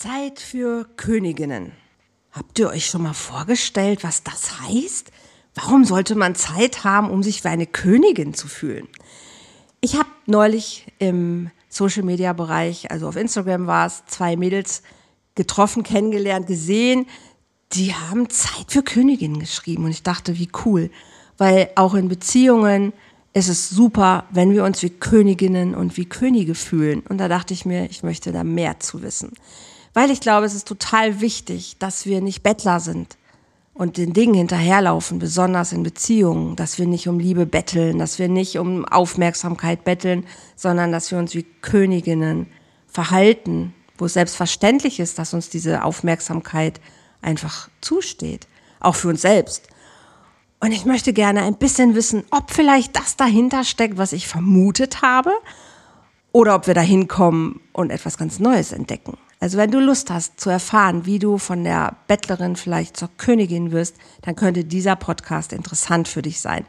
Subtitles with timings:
[0.00, 1.72] Zeit für Königinnen.
[2.32, 5.12] Habt ihr euch schon mal vorgestellt, was das heißt?
[5.54, 8.88] Warum sollte man Zeit haben, um sich wie eine Königin zu fühlen?
[9.82, 14.80] Ich habe neulich im Social-Media-Bereich, also auf Instagram war es, zwei Mädels
[15.34, 17.04] getroffen, kennengelernt, gesehen.
[17.72, 20.90] Die haben Zeit für Königinnen geschrieben und ich dachte, wie cool.
[21.36, 22.94] Weil auch in Beziehungen
[23.34, 27.00] ist es super, wenn wir uns wie Königinnen und wie Könige fühlen.
[27.06, 29.34] Und da dachte ich mir, ich möchte da mehr zu wissen.
[29.94, 33.16] Weil ich glaube, es ist total wichtig, dass wir nicht Bettler sind
[33.74, 38.28] und den Dingen hinterherlaufen, besonders in Beziehungen, dass wir nicht um Liebe betteln, dass wir
[38.28, 42.46] nicht um Aufmerksamkeit betteln, sondern dass wir uns wie Königinnen
[42.86, 46.80] verhalten, wo es selbstverständlich ist, dass uns diese Aufmerksamkeit
[47.22, 48.46] einfach zusteht,
[48.80, 49.68] auch für uns selbst.
[50.60, 55.02] Und ich möchte gerne ein bisschen wissen, ob vielleicht das dahinter steckt, was ich vermutet
[55.02, 55.32] habe,
[56.32, 59.18] oder ob wir da hinkommen und etwas ganz Neues entdecken.
[59.40, 63.72] Also wenn du Lust hast zu erfahren, wie du von der Bettlerin vielleicht zur Königin
[63.72, 66.66] wirst, dann könnte dieser Podcast interessant für dich sein.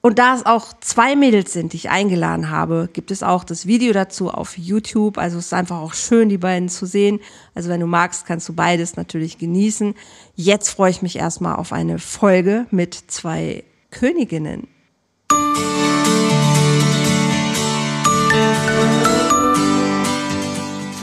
[0.00, 3.66] Und da es auch zwei Mädels sind, die ich eingeladen habe, gibt es auch das
[3.66, 5.18] Video dazu auf YouTube.
[5.18, 7.20] Also es ist einfach auch schön, die beiden zu sehen.
[7.54, 9.94] Also wenn du magst, kannst du beides natürlich genießen.
[10.36, 14.68] Jetzt freue ich mich erstmal auf eine Folge mit zwei Königinnen.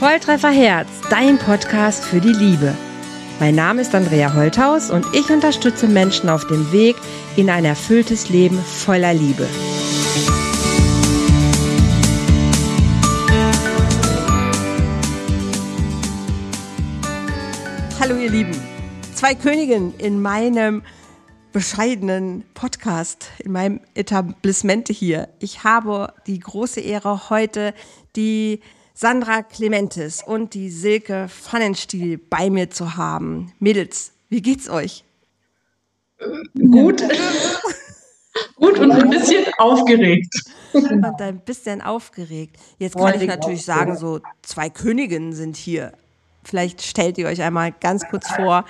[0.02, 2.74] Volltreffer Herz, dein Podcast für die Liebe.
[3.38, 6.96] Mein Name ist Andrea Holthaus und ich unterstütze Menschen auf dem Weg
[7.36, 9.46] in ein erfülltes Leben voller Liebe.
[18.00, 18.60] Hallo ihr Lieben,
[19.14, 20.82] zwei Königinnen in meinem
[21.52, 25.28] bescheidenen Podcast, in meinem Etablissement hier.
[25.38, 27.72] Ich habe die große Ehre, heute
[28.16, 28.62] die
[28.94, 33.52] Sandra Clementes und die Silke Pfannenstiel bei mir zu haben.
[33.58, 35.04] Mädels, wie geht's euch?
[36.54, 37.02] Gut.
[38.56, 40.34] Gut und ein bisschen aufgeregt.
[40.72, 42.56] Und ein bisschen aufgeregt.
[42.78, 45.92] Jetzt kann ich natürlich sagen, so zwei Königinnen sind hier.
[46.44, 48.64] Vielleicht stellt ihr euch einmal ganz kurz vor,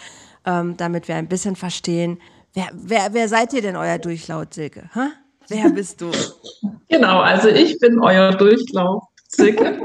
[0.44, 2.19] ähm, damit wir ein bisschen verstehen.
[2.54, 4.91] Wer, wer, wer seid ihr denn, euer Durchlaut, Silke?
[4.94, 5.10] Ha?
[5.48, 6.10] Wer bist du?
[6.88, 9.02] Genau, also ich bin euer Durchlaut,
[9.34, 9.81] Silke.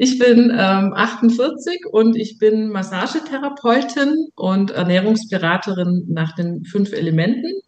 [0.00, 7.60] Ich bin ähm, 48 und ich bin Massagetherapeutin und Ernährungsberaterin nach den fünf Elementen.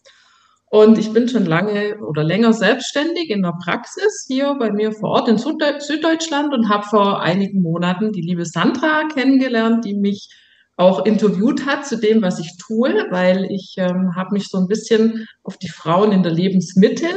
[0.71, 5.11] Und ich bin schon lange oder länger selbstständig in der Praxis hier bei mir vor
[5.11, 10.29] Ort in Süddeutschland und habe vor einigen Monaten die liebe Sandra kennengelernt, die mich
[10.77, 14.69] auch interviewt hat zu dem, was ich tue, weil ich ähm, habe mich so ein
[14.69, 17.09] bisschen auf die Frauen in der Lebensmitte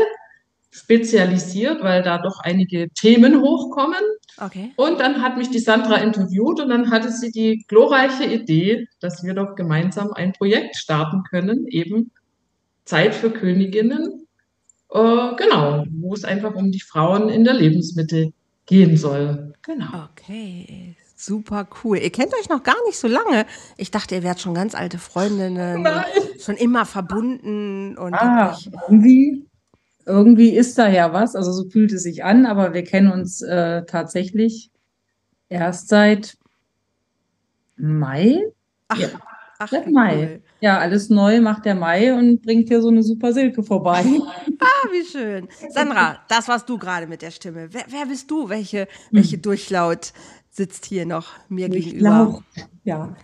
[0.74, 4.02] spezialisiert, weil da doch einige Themen hochkommen.
[4.38, 4.72] Okay.
[4.76, 9.24] Und dann hat mich die Sandra interviewt und dann hatte sie die glorreiche Idee, dass
[9.24, 12.12] wir doch gemeinsam ein Projekt starten können, eben
[12.86, 14.26] Zeit für Königinnen.
[14.90, 18.34] Äh, genau, wo es einfach um die Frauen in der Lebensmittel
[18.66, 19.54] gehen soll.
[19.62, 20.08] Genau.
[20.12, 22.00] Okay, super cool.
[22.00, 23.46] Ihr kennt euch noch gar nicht so lange.
[23.78, 25.88] Ich dachte, ihr wärt schon ganz alte Freundinnen,
[26.40, 28.58] schon immer verbunden und ah,
[28.88, 29.46] irgendwie
[30.06, 33.42] irgendwie ist da ja was, also so fühlt es sich an, aber wir kennen uns
[33.42, 34.72] äh, tatsächlich
[35.50, 36.38] erst seit
[37.76, 38.40] Mai.
[38.88, 39.08] Ach, ja.
[39.60, 40.16] ach seit Mai.
[40.16, 40.42] Cool.
[40.62, 44.04] Ja, alles neu macht der Mai und bringt hier so eine super Silke vorbei.
[44.60, 45.48] ah, wie schön.
[45.70, 47.68] Sandra, das warst du gerade mit der Stimme.
[47.72, 48.50] Wer, wer bist du?
[48.50, 49.42] Welche, welche hm.
[49.42, 50.14] Durchlaut
[50.54, 52.44] sitzt hier noch mir Durchlaucht.
[52.54, 52.70] gegenüber?
[52.84, 53.16] Ja,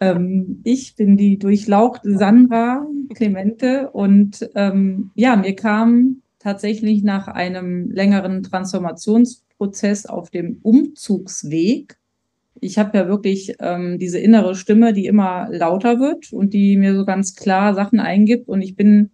[0.00, 7.90] ähm, ich bin die durchlauchte Sandra Clemente und ähm, ja, mir kam tatsächlich nach einem
[7.90, 11.98] längeren Transformationsprozess auf dem Umzugsweg.
[12.60, 16.94] Ich habe ja wirklich ähm, diese innere Stimme, die immer lauter wird und die mir
[16.94, 18.48] so ganz klar Sachen eingibt.
[18.48, 19.10] Und ich bin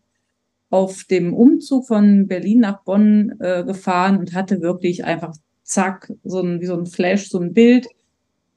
[0.71, 5.35] auf dem Umzug von Berlin nach Bonn äh, gefahren und hatte wirklich einfach
[5.67, 7.87] zack, so ein, wie so ein Flash, so ein Bild.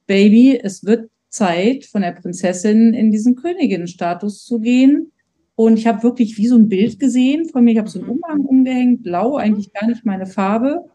[0.06, 5.12] Baby, es wird Zeit, von der Prinzessin in diesen Königinnenstatus zu gehen.
[5.54, 7.72] Und ich habe wirklich wie so ein Bild gesehen von mir.
[7.72, 8.14] Ich habe so einen mhm.
[8.14, 10.86] Umhang umgehängt, blau, eigentlich gar nicht meine Farbe.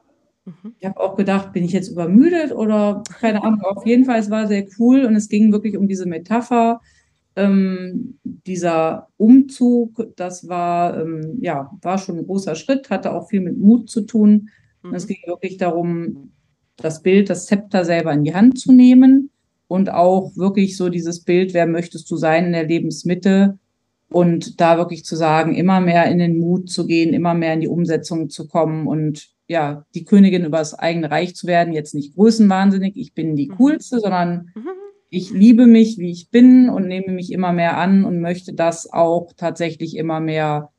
[0.46, 0.74] Mhm.
[0.80, 3.62] Ich habe auch gedacht, bin ich jetzt übermüdet oder keine Ahnung.
[3.62, 6.82] Auf jeden Fall, es war sehr cool und es ging wirklich um diese Metapher.
[7.36, 13.42] Ähm, dieser Umzug, das war, ähm, ja, war schon ein großer Schritt, hatte auch viel
[13.42, 14.50] mit Mut zu tun.
[14.86, 14.96] Mhm.
[14.96, 16.32] Es ging wirklich darum,
[16.78, 19.30] das Bild, das Zepter selber in die Hand zu nehmen
[19.68, 23.58] und auch wirklich so dieses Bild, wer möchtest du sein in der Lebensmitte
[24.10, 27.62] und da wirklich zu sagen, immer mehr in den Mut zu gehen, immer mehr in
[27.62, 31.94] die Umsetzung zu kommen und ja, die Königin über das eigene Reich zu werden, jetzt
[31.94, 33.56] nicht größenwahnsinnig, ich bin die mhm.
[33.56, 34.70] coolste, sondern mhm.
[35.10, 38.92] ich liebe mich, wie ich bin und nehme mich immer mehr an und möchte das
[38.92, 40.72] auch tatsächlich immer mehr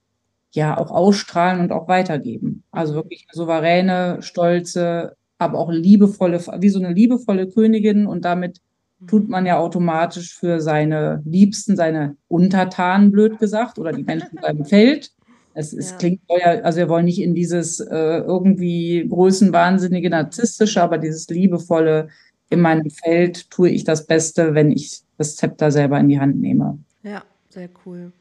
[0.56, 2.64] ja auch ausstrahlen und auch weitergeben.
[2.72, 8.60] Also wirklich eine souveräne, stolze, aber auch liebevolle, wie so eine liebevolle Königin und damit
[9.06, 14.64] tut man ja automatisch für seine Liebsten, seine Untertanen, blöd gesagt, oder die Menschen beim
[14.64, 15.12] Feld.
[15.52, 15.96] Es, es ja.
[15.96, 16.20] klingt
[16.62, 22.08] also wir wollen nicht in dieses äh, irgendwie größenwahnsinnige, narzisstische, aber dieses liebevolle,
[22.50, 26.40] in meinem Feld tue ich das Beste, wenn ich das Zepter selber in die Hand
[26.40, 26.78] nehme.
[27.02, 28.12] Ja, sehr cool.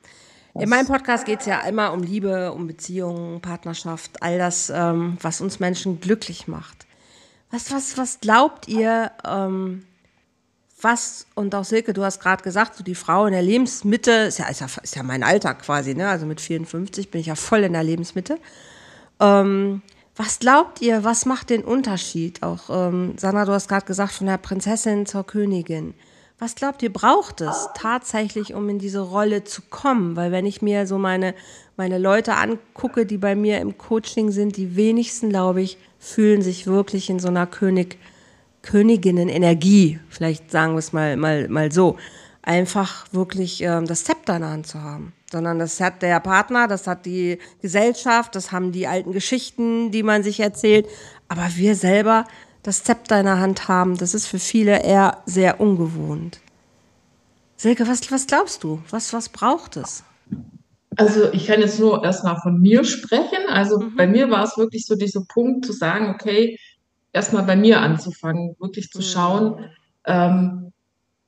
[0.57, 5.17] In meinem Podcast geht es ja immer um Liebe, um Beziehungen, Partnerschaft, all das, ähm,
[5.21, 6.85] was uns Menschen glücklich macht.
[7.51, 9.85] Was, was, was glaubt ihr, ähm,
[10.81, 14.39] was, und auch Silke, du hast gerade gesagt, so die Frau in der Lebensmitte, ist
[14.39, 16.07] ja, ist ja, ist ja mein Alter quasi, ne?
[16.07, 18.39] also mit 54 bin ich ja voll in der Lebensmitte.
[19.19, 19.81] Ähm,
[20.15, 22.43] was glaubt ihr, was macht den Unterschied?
[22.43, 25.93] Auch ähm, Sandra, du hast gerade gesagt, von der Prinzessin zur Königin.
[26.37, 30.17] Was glaubt ihr, braucht es tatsächlich, um in diese Rolle zu kommen?
[30.17, 31.33] Weil wenn ich mir so meine,
[31.77, 36.67] meine Leute angucke, die bei mir im Coaching sind, die wenigsten, glaube ich, fühlen sich
[36.67, 37.97] wirklich in so einer König,
[38.63, 41.95] Königinnen-Energie, vielleicht sagen wir es mal, mal, mal so,
[42.41, 45.13] einfach wirklich ähm, das Zepter in der Hand zu haben.
[45.31, 50.03] Sondern das hat der Partner, das hat die Gesellschaft, das haben die alten Geschichten, die
[50.03, 50.88] man sich erzählt.
[51.29, 52.25] Aber wir selber
[52.65, 56.39] das Zepter in der Hand haben, das ist für viele eher sehr ungewohnt.
[57.57, 58.81] Silke, was, was glaubst du?
[58.89, 60.03] Was, was braucht es?
[60.97, 63.47] Also ich kann jetzt nur erstmal von mir sprechen.
[63.50, 63.95] Also mhm.
[63.95, 66.57] bei mir war es wirklich so dieser Punkt zu sagen, okay,
[67.13, 69.65] erstmal bei mir anzufangen, wirklich zu schauen, mhm.
[70.06, 70.71] ähm,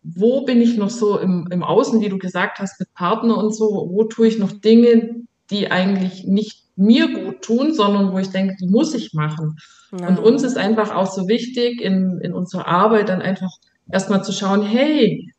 [0.02, 3.54] wo bin ich noch so im, im Außen, wie du gesagt hast, mit Partner und
[3.54, 5.18] so, wo tue ich noch Dinge,
[5.52, 9.58] die eigentlich nicht mir gut tun, sondern wo ich denke, die muss ich machen.
[10.00, 10.08] Ja.
[10.08, 13.52] Und uns ist einfach auch so wichtig, in, in unserer Arbeit dann einfach
[13.92, 15.34] erstmal zu schauen, hey,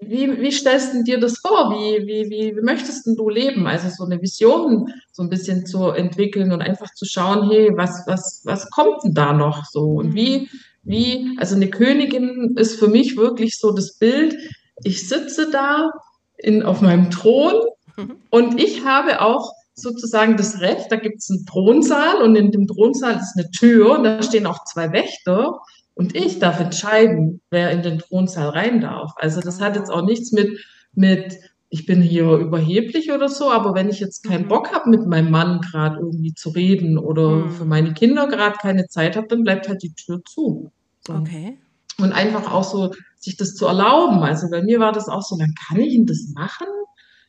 [0.00, 1.70] wie, wie stellst du dir das vor?
[1.70, 3.66] Wie, wie, wie, wie möchtest du leben?
[3.66, 8.02] Also so eine Vision so ein bisschen zu entwickeln und einfach zu schauen, hey, was,
[8.06, 9.84] was, was kommt denn da noch so?
[9.84, 10.48] Und wie,
[10.82, 14.36] wie, also eine Königin ist für mich wirklich so das Bild,
[14.82, 15.90] ich sitze da
[16.36, 17.54] in, auf meinem Thron
[17.96, 18.16] mhm.
[18.30, 22.66] und ich habe auch sozusagen das Recht, da gibt es einen Thronsaal und in dem
[22.66, 25.58] Thronsaal ist eine Tür und da stehen auch zwei Wächter
[25.94, 29.12] und ich darf entscheiden, wer in den Thronsaal rein darf.
[29.16, 30.58] Also das hat jetzt auch nichts mit,
[30.92, 31.38] mit
[31.70, 34.48] ich bin hier überheblich oder so, aber wenn ich jetzt keinen mhm.
[34.48, 37.50] Bock habe, mit meinem Mann gerade irgendwie zu reden oder mhm.
[37.50, 40.70] für meine Kinder gerade keine Zeit habe, dann bleibt halt die Tür zu.
[41.06, 41.14] So.
[41.14, 41.58] Okay.
[42.00, 44.20] Und einfach auch so, sich das zu erlauben.
[44.20, 46.68] Also bei mir war das auch so, dann kann ich das machen?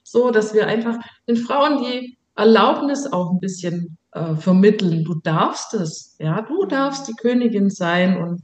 [0.03, 0.97] So, dass wir einfach
[1.27, 5.03] den Frauen die Erlaubnis auch ein bisschen äh, vermitteln.
[5.03, 8.41] Du darfst es, ja, du darfst die Königin sein und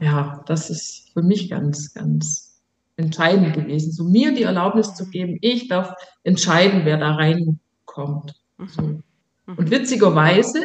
[0.00, 2.60] ja, das ist für mich ganz, ganz
[2.96, 8.34] entscheidend gewesen, so mir die Erlaubnis zu geben, ich darf entscheiden, wer da reinkommt.
[8.66, 8.82] So.
[8.82, 9.02] Mhm.
[9.56, 10.62] Und witzigerweise,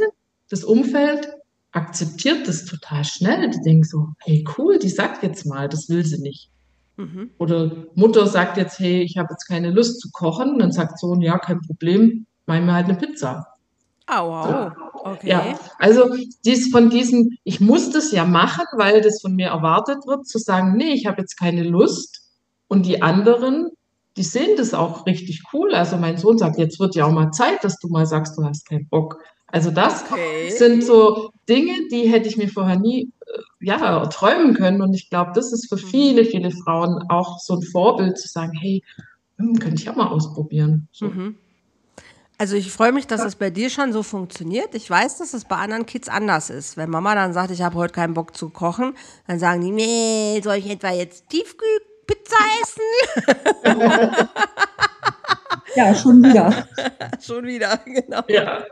[0.49, 1.29] das Umfeld
[1.71, 3.49] akzeptiert das total schnell.
[3.49, 6.49] Die denken so, hey cool, die sagt jetzt mal, das will sie nicht.
[6.97, 7.31] Mhm.
[7.37, 10.59] Oder Mutter sagt jetzt, hey, ich habe jetzt keine Lust zu kochen.
[10.59, 13.47] Dann sagt Sohn, ja, kein Problem, mach mir halt eine Pizza.
[14.07, 14.71] Oh, wow.
[15.03, 15.29] Okay.
[15.29, 16.15] Ja, also
[16.45, 20.37] dies von diesem, ich muss das ja machen, weil das von mir erwartet wird, zu
[20.37, 22.21] sagen, nee, ich habe jetzt keine Lust.
[22.67, 23.69] Und die anderen,
[24.17, 25.73] die sehen das auch richtig cool.
[25.73, 28.43] Also mein Sohn sagt, jetzt wird ja auch mal Zeit, dass du mal sagst, du
[28.43, 29.19] hast keinen Bock.
[29.47, 30.49] Also das okay.
[30.49, 34.81] sind so Dinge, die hätte ich mir vorher nie äh, ja, träumen können.
[34.81, 35.89] Und ich glaube, das ist für mhm.
[35.89, 38.83] viele, viele Frauen auch so ein Vorbild zu sagen, hey,
[39.37, 40.87] hm, könnte ich auch mal ausprobieren.
[40.91, 41.07] So.
[41.07, 41.37] Mhm.
[42.37, 44.75] Also ich freue mich, dass es bei dir schon so funktioniert.
[44.75, 46.75] Ich weiß, dass es bei anderen Kids anders ist.
[46.75, 48.93] Wenn Mama dann sagt, ich habe heute keinen Bock zu kochen,
[49.27, 53.77] dann sagen die, nee, soll ich etwa jetzt Tiefkühlpizza essen?
[55.75, 56.67] ja, schon wieder.
[57.21, 58.21] schon wieder, genau.
[58.27, 58.65] Ja.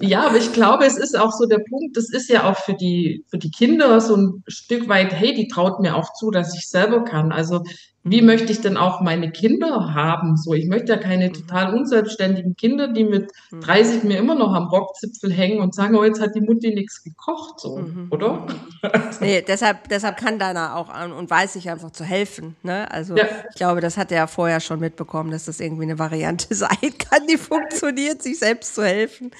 [0.00, 2.74] Ja, aber ich glaube, es ist auch so der Punkt, das ist ja auch für
[2.74, 6.56] die, für die Kinder so ein Stück weit, hey, die traut mir auch zu, dass
[6.56, 7.30] ich selber kann.
[7.30, 7.62] Also
[8.04, 8.26] wie mhm.
[8.26, 10.36] möchte ich denn auch meine Kinder haben?
[10.36, 11.34] So, ich möchte ja keine mhm.
[11.34, 14.08] total unselbstständigen Kinder, die mit 30 mhm.
[14.08, 17.60] mir immer noch am Rockzipfel hängen und sagen, oh, jetzt hat die Mutti nichts gekocht,
[17.60, 18.08] so, mhm.
[18.10, 18.46] oder?
[19.20, 22.56] Nee, deshalb, deshalb kann deiner auch an und weiß ich einfach zu helfen.
[22.62, 22.90] Ne?
[22.90, 23.26] Also ja.
[23.50, 26.70] ich glaube, das hat er ja vorher schon mitbekommen, dass das irgendwie eine Variante sein
[26.98, 29.30] kann, die funktioniert, sich selbst zu helfen.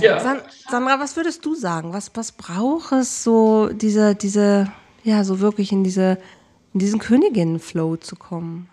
[0.00, 0.20] Ja.
[0.70, 1.92] Sandra, was würdest du sagen?
[1.92, 4.72] Was, was braucht es so, diese, diese,
[5.04, 6.18] ja, so wirklich in diese
[6.76, 8.68] in diesen Königinnen-Flow zu kommen.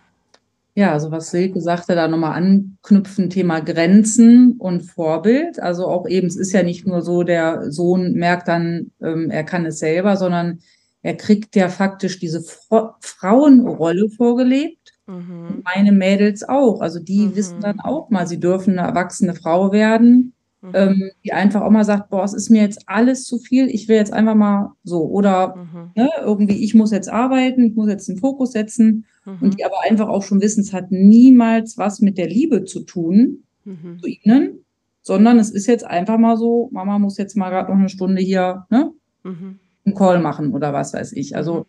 [0.75, 5.61] Ja, also was Silke sagte, da nochmal anknüpfen, Thema Grenzen und Vorbild.
[5.61, 9.45] Also auch eben, es ist ja nicht nur so, der Sohn merkt dann, ähm, er
[9.45, 10.59] kann es selber, sondern
[11.01, 14.91] er kriegt ja faktisch diese Fra Frauenrolle vorgelebt.
[15.07, 15.61] Mhm.
[15.63, 16.81] Meine Mädels auch.
[16.81, 17.35] Also die mhm.
[17.37, 20.33] wissen dann auch mal, sie dürfen eine erwachsene Frau werden,
[20.63, 20.71] mhm.
[20.73, 23.87] ähm, die einfach auch mal sagt, boah, es ist mir jetzt alles zu viel, ich
[23.87, 25.03] will jetzt einfach mal so.
[25.03, 25.91] Oder mhm.
[25.95, 29.05] ne, irgendwie, ich muss jetzt arbeiten, ich muss jetzt den Fokus setzen.
[29.25, 29.51] Und mhm.
[29.51, 33.43] die aber einfach auch schon wissen, es hat niemals was mit der Liebe zu tun,
[33.63, 33.99] mhm.
[33.99, 34.65] zu ihnen,
[35.01, 38.21] sondern es ist jetzt einfach mal so, Mama muss jetzt mal gerade noch eine Stunde
[38.21, 38.91] hier ne,
[39.23, 39.59] mhm.
[39.85, 41.37] einen Call machen oder was weiß ich.
[41.37, 41.67] Also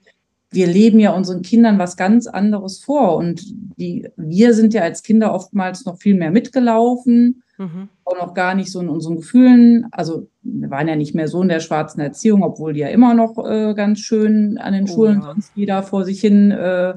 [0.50, 3.42] wir leben ja unseren Kindern was ganz anderes vor und
[3.76, 7.88] die, wir sind ja als Kinder oftmals noch viel mehr mitgelaufen mhm.
[8.04, 9.86] Und noch gar nicht so in unseren Gefühlen.
[9.90, 13.14] Also wir waren ja nicht mehr so in der schwarzen Erziehung, obwohl die ja immer
[13.14, 15.26] noch äh, ganz schön an den oh, Schulen ja.
[15.26, 16.94] sonst wieder vor sich hin äh,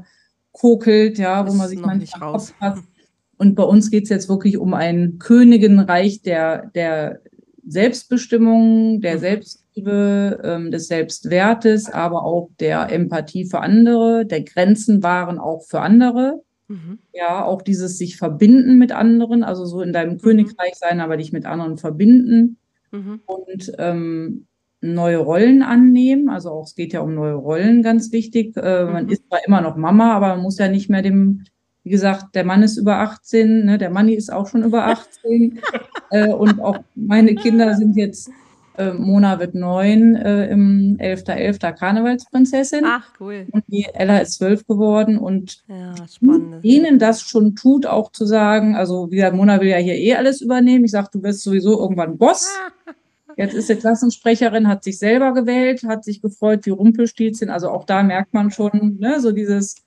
[0.52, 2.40] kokelt, ja, wo man sich manchmal.
[2.60, 2.80] Hat.
[3.38, 7.22] Und bei uns geht es jetzt wirklich um ein Königinreich der, der
[7.66, 9.20] Selbstbestimmung, der mhm.
[9.20, 15.82] Selbstliebe, ähm, des Selbstwertes, aber auch der Empathie für andere, der Grenzen waren auch für
[15.82, 16.42] andere.
[16.68, 17.00] Mhm.
[17.14, 20.22] Ja, auch dieses sich verbinden mit anderen, also so in deinem mhm.
[20.22, 22.58] Königreich sein, aber dich mit anderen verbinden.
[22.92, 23.22] Mhm.
[23.26, 24.48] Und ähm,
[24.82, 26.30] neue Rollen annehmen.
[26.30, 28.56] Also auch es geht ja um neue Rollen, ganz wichtig.
[28.58, 29.12] Äh, man mhm.
[29.12, 31.44] ist zwar immer noch Mama, aber man muss ja nicht mehr dem
[31.88, 34.88] wie gesagt, der Mann ist über 18, ne, der Manni ist auch schon über
[35.24, 35.62] 18.
[36.12, 38.30] äh, und auch meine Kinder sind jetzt,
[38.78, 41.62] äh, Mona wird neun, äh, im 11.11.
[41.62, 41.74] .11.
[41.74, 42.84] Karnevalsprinzessin.
[42.86, 43.48] Ach, cool.
[43.52, 45.18] Und die Ella ist zwölf geworden.
[45.18, 45.94] Und ja,
[46.62, 50.16] ihnen das schon tut, auch zu sagen, also wie gesagt, Mona will ja hier eh
[50.16, 50.86] alles übernehmen.
[50.86, 52.50] Ich sage, du wirst sowieso irgendwann Boss.
[53.38, 57.52] Jetzt ist sie Klassensprecherin, hat sich selber gewählt, hat sich gefreut wie Rumpelstilzchen.
[57.52, 59.87] Also auch da merkt man schon, ne, so dieses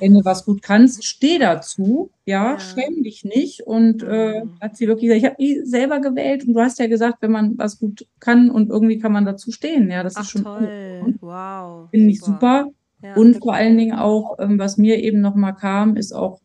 [0.00, 2.58] wenn du was gut kannst, steh dazu, ja, ja.
[2.58, 3.62] schäm dich nicht.
[3.62, 4.58] Und äh, mhm.
[4.60, 7.32] hat sie wirklich gesagt, ich habe die selber gewählt und du hast ja gesagt, wenn
[7.32, 9.90] man was gut kann und irgendwie kann man dazu stehen.
[9.90, 11.00] Ja, das Ach, ist schon toll.
[11.04, 11.16] Gut.
[11.20, 11.88] Wow.
[11.90, 12.68] Finde ich super.
[13.02, 16.40] Ja, und vor allen Dingen auch, ähm, was mir eben nochmal kam, ist auch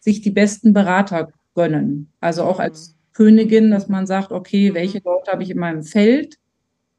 [0.00, 2.10] sich die besten Berater gönnen.
[2.20, 2.94] Also auch als mhm.
[3.12, 5.04] Königin, dass man sagt, okay, welche mhm.
[5.04, 6.39] Leute habe ich in meinem Feld?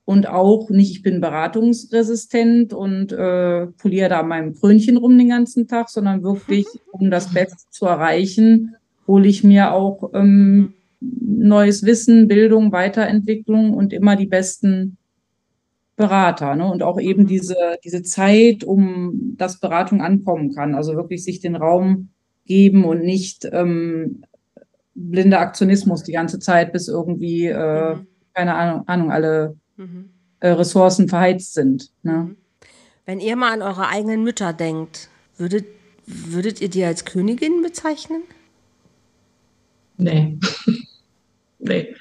[0.05, 5.67] Und auch nicht, ich bin beratungsresistent und äh, poliere da meinem Krönchen rum den ganzen
[5.67, 8.75] Tag, sondern wirklich, um das Beste zu erreichen,
[9.07, 14.97] hole ich mir auch ähm, neues Wissen, Bildung, Weiterentwicklung und immer die besten
[15.95, 16.55] Berater.
[16.55, 16.69] Ne?
[16.71, 20.75] Und auch eben diese, diese Zeit, um dass Beratung ankommen kann.
[20.75, 22.09] Also wirklich sich den Raum
[22.45, 24.23] geben und nicht ähm,
[24.93, 28.07] blinder Aktionismus die ganze Zeit, bis irgendwie, äh, mhm.
[28.33, 28.55] keine
[28.87, 30.09] Ahnung alle mhm.
[30.39, 31.89] äh, Ressourcen verheizt sind.
[32.03, 32.13] Ne?
[32.13, 32.37] Mhm.
[33.05, 35.65] Wenn ihr mal an eure eigenen Mütter denkt, würdet,
[36.05, 38.21] würdet ihr die als Königin bezeichnen?
[39.97, 40.39] Nee.
[41.59, 41.95] nee.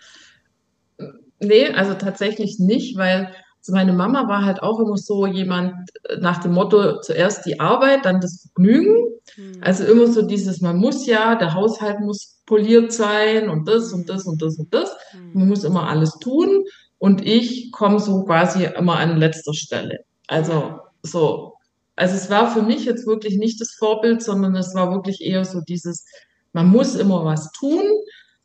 [1.42, 6.16] Nee, also tatsächlich nicht, weil also meine Mama war halt auch immer so jemand äh,
[6.18, 8.96] nach dem Motto, zuerst die Arbeit, dann das Vergnügen.
[9.36, 9.52] Mhm.
[9.60, 14.08] Also immer so dieses, man muss ja, der Haushalt muss poliert sein und das und
[14.08, 14.96] das und das und das.
[15.12, 15.40] Mhm.
[15.40, 16.64] Man muss immer alles tun
[17.00, 20.00] und ich komme so quasi immer an letzter Stelle.
[20.28, 21.54] Also so,
[21.96, 25.46] also es war für mich jetzt wirklich nicht das Vorbild, sondern es war wirklich eher
[25.46, 26.04] so dieses,
[26.52, 27.82] man muss immer was tun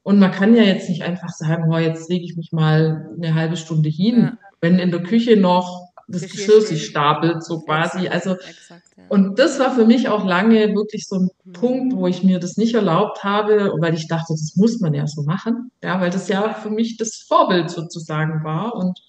[0.04, 3.36] und man kann ja jetzt nicht einfach sagen, oh, jetzt lege ich mich mal eine
[3.36, 4.38] halbe Stunde hin, ja.
[4.62, 8.08] wenn in der Küche noch das Geschirr sich stapelt, so quasi.
[8.08, 9.04] Also, exakt, ja.
[9.10, 11.54] und das war für mich auch lange wirklich so ein mhm.
[11.54, 15.08] Punkt, wo ich mir das nicht erlaubt habe, weil ich dachte, das muss man ja
[15.08, 15.72] so machen.
[15.84, 18.76] Ja, weil das ja für mich das Vorbild sozusagen war.
[18.76, 19.00] Und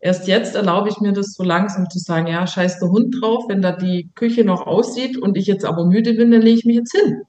[0.00, 3.44] erst jetzt erlaube ich mir das so langsam zu sagen, ja, scheiß der Hund drauf,
[3.48, 6.64] wenn da die Küche noch aussieht und ich jetzt aber müde bin, dann lege ich
[6.64, 7.22] mich jetzt hin.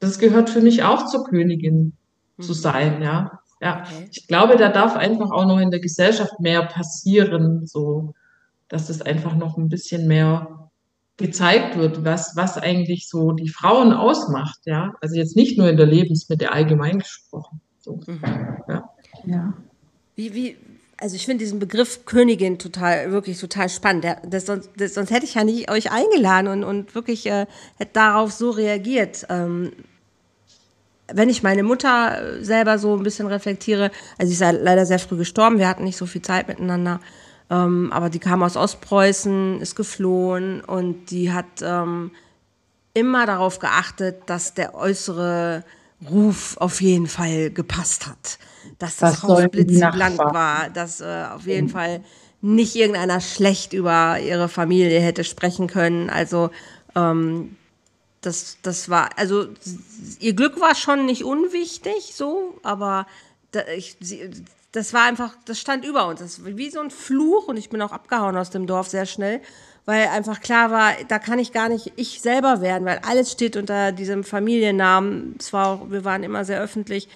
[0.00, 1.92] Das gehört für mich auch zur Königin
[2.36, 2.42] mhm.
[2.42, 3.40] zu sein, ja.
[3.60, 4.08] Ja, okay.
[4.12, 8.14] ich glaube, da darf einfach auch noch in der Gesellschaft mehr passieren, so
[8.68, 10.70] dass es einfach noch ein bisschen mehr
[11.16, 14.94] gezeigt wird, was, was eigentlich so die Frauen ausmacht, ja.
[15.00, 17.60] Also jetzt nicht nur in der Lebensmittel allgemein gesprochen.
[17.80, 18.00] So.
[18.06, 18.20] Mhm.
[18.68, 18.90] Ja.
[19.26, 19.54] ja.
[20.14, 20.56] Wie, wie,
[21.00, 24.06] also ich finde diesen Begriff Königin total, wirklich total spannend.
[24.28, 27.46] Das, sonst, das, sonst hätte ich ja nicht euch eingeladen und, und wirklich äh,
[27.76, 29.26] hätte darauf so reagiert.
[29.28, 29.72] Ähm,
[31.12, 35.16] wenn ich meine Mutter selber so ein bisschen reflektiere, also sie ist leider sehr früh
[35.16, 37.00] gestorben, wir hatten nicht so viel Zeit miteinander.
[37.50, 42.10] Ähm, aber die kam aus Ostpreußen, ist geflohen und die hat ähm,
[42.94, 45.64] immer darauf geachtet, dass der äußere
[46.10, 48.38] Ruf auf jeden Fall gepasst hat.
[48.78, 51.72] Dass das, das Haus blitzblank war, dass äh, auf jeden mhm.
[51.72, 52.04] Fall
[52.40, 56.10] nicht irgendeiner schlecht über ihre Familie hätte sprechen können.
[56.10, 56.50] Also
[56.94, 57.56] ähm,
[58.20, 59.48] das, das war, also
[60.20, 63.06] ihr Glück war schon nicht unwichtig, so, aber
[63.52, 64.30] da, ich, sie,
[64.72, 66.20] das war einfach, das stand über uns.
[66.20, 69.06] Das war wie so ein Fluch und ich bin auch abgehauen aus dem Dorf sehr
[69.06, 69.40] schnell,
[69.86, 73.56] weil einfach klar war, da kann ich gar nicht ich selber werden, weil alles steht
[73.56, 75.40] unter diesem Familiennamen.
[75.40, 77.08] Zwar, wir waren immer sehr öffentlich,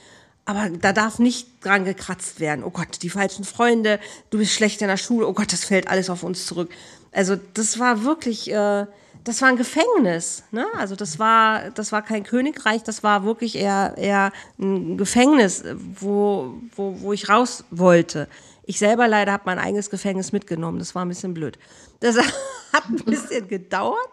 [0.45, 2.65] aber da darf nicht dran gekratzt werden.
[2.65, 5.89] Oh Gott, die falschen Freunde, du bist schlecht in der Schule, oh Gott, das fällt
[5.89, 6.71] alles auf uns zurück.
[7.13, 8.87] Also das war wirklich, äh,
[9.25, 10.45] das war ein Gefängnis.
[10.51, 10.67] Ne?
[10.77, 16.55] Also das war, das war kein Königreich, das war wirklich eher, eher ein Gefängnis, wo,
[16.75, 18.29] wo, wo ich raus wollte.
[18.65, 20.79] Ich selber leider habe mein eigenes Gefängnis mitgenommen.
[20.79, 21.59] Das war ein bisschen blöd.
[22.01, 22.17] Das
[22.73, 24.11] hat ein bisschen gedauert,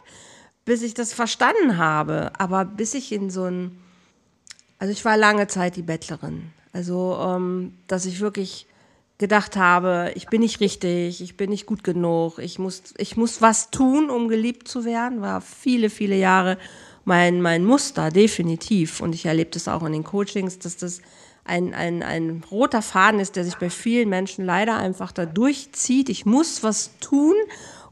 [0.66, 2.32] bis ich das verstanden habe.
[2.38, 3.80] Aber bis ich in so ein,
[4.78, 6.52] also ich war lange Zeit die Bettlerin.
[6.72, 8.68] Also, ähm, dass ich wirklich
[9.20, 13.42] gedacht habe, ich bin nicht richtig, ich bin nicht gut genug, ich muss, ich muss
[13.42, 16.58] was tun, um geliebt zu werden, war viele, viele Jahre
[17.04, 19.02] mein, mein Muster, definitiv.
[19.02, 21.02] Und ich erlebe das auch in den Coachings, dass das
[21.44, 26.10] ein, ein, ein roter Faden ist, der sich bei vielen Menschen leider einfach da durchzieht.
[26.10, 27.36] Ich muss was tun,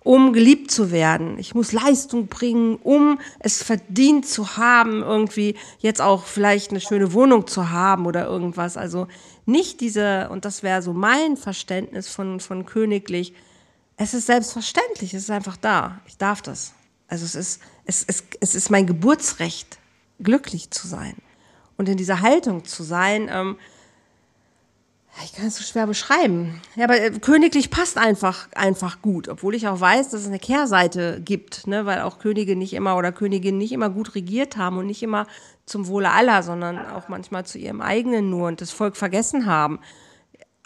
[0.08, 1.38] um geliebt zu werden.
[1.38, 7.12] Ich muss Leistung bringen, um es verdient zu haben, irgendwie jetzt auch vielleicht eine schöne
[7.12, 8.78] Wohnung zu haben oder irgendwas.
[8.78, 9.08] Also
[9.48, 13.34] nicht diese, und das wäre so mein Verständnis von, von königlich,
[13.96, 16.00] es ist selbstverständlich, es ist einfach da.
[16.06, 16.74] Ich darf das.
[17.08, 19.80] Also es ist, es, es, es ist mein Geburtsrecht,
[20.20, 21.16] glücklich zu sein
[21.78, 23.58] und in dieser Haltung zu sein, ähm,
[25.24, 26.62] ich kann es so schwer beschreiben.
[26.76, 30.40] Ja, aber äh, königlich passt einfach, einfach gut, obwohl ich auch weiß, dass es eine
[30.40, 34.78] Kehrseite gibt, ne, weil auch Könige nicht immer oder Königinnen nicht immer gut regiert haben
[34.78, 35.28] und nicht immer
[35.66, 39.80] zum Wohle aller, sondern auch manchmal zu ihrem eigenen nur und das Volk vergessen haben.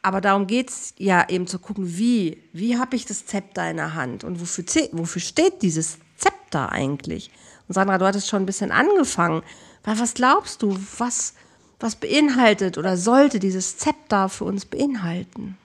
[0.03, 3.93] Aber darum geht's ja eben zu gucken, wie, wie habe ich das Zepter in der
[3.93, 7.31] Hand und wofür, wofür steht dieses Zepter eigentlich?
[7.67, 9.43] Und Sandra, du hattest schon ein bisschen angefangen.
[9.83, 11.33] Weil was glaubst du, was,
[11.81, 15.57] was beinhaltet oder sollte dieses Zepter für uns beinhalten?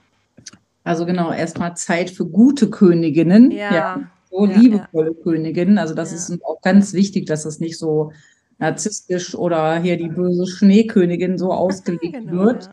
[0.83, 3.51] Also genau, erstmal Zeit für gute Königinnen.
[3.51, 3.73] Ja.
[3.73, 5.23] ja so ja, liebevolle ja.
[5.23, 5.77] Königinnen.
[5.77, 8.11] Also das ist auch ganz wichtig, dass das nicht so
[8.59, 12.69] narzisstisch oder hier die böse Schneekönigin so ausgelegt genau, wird.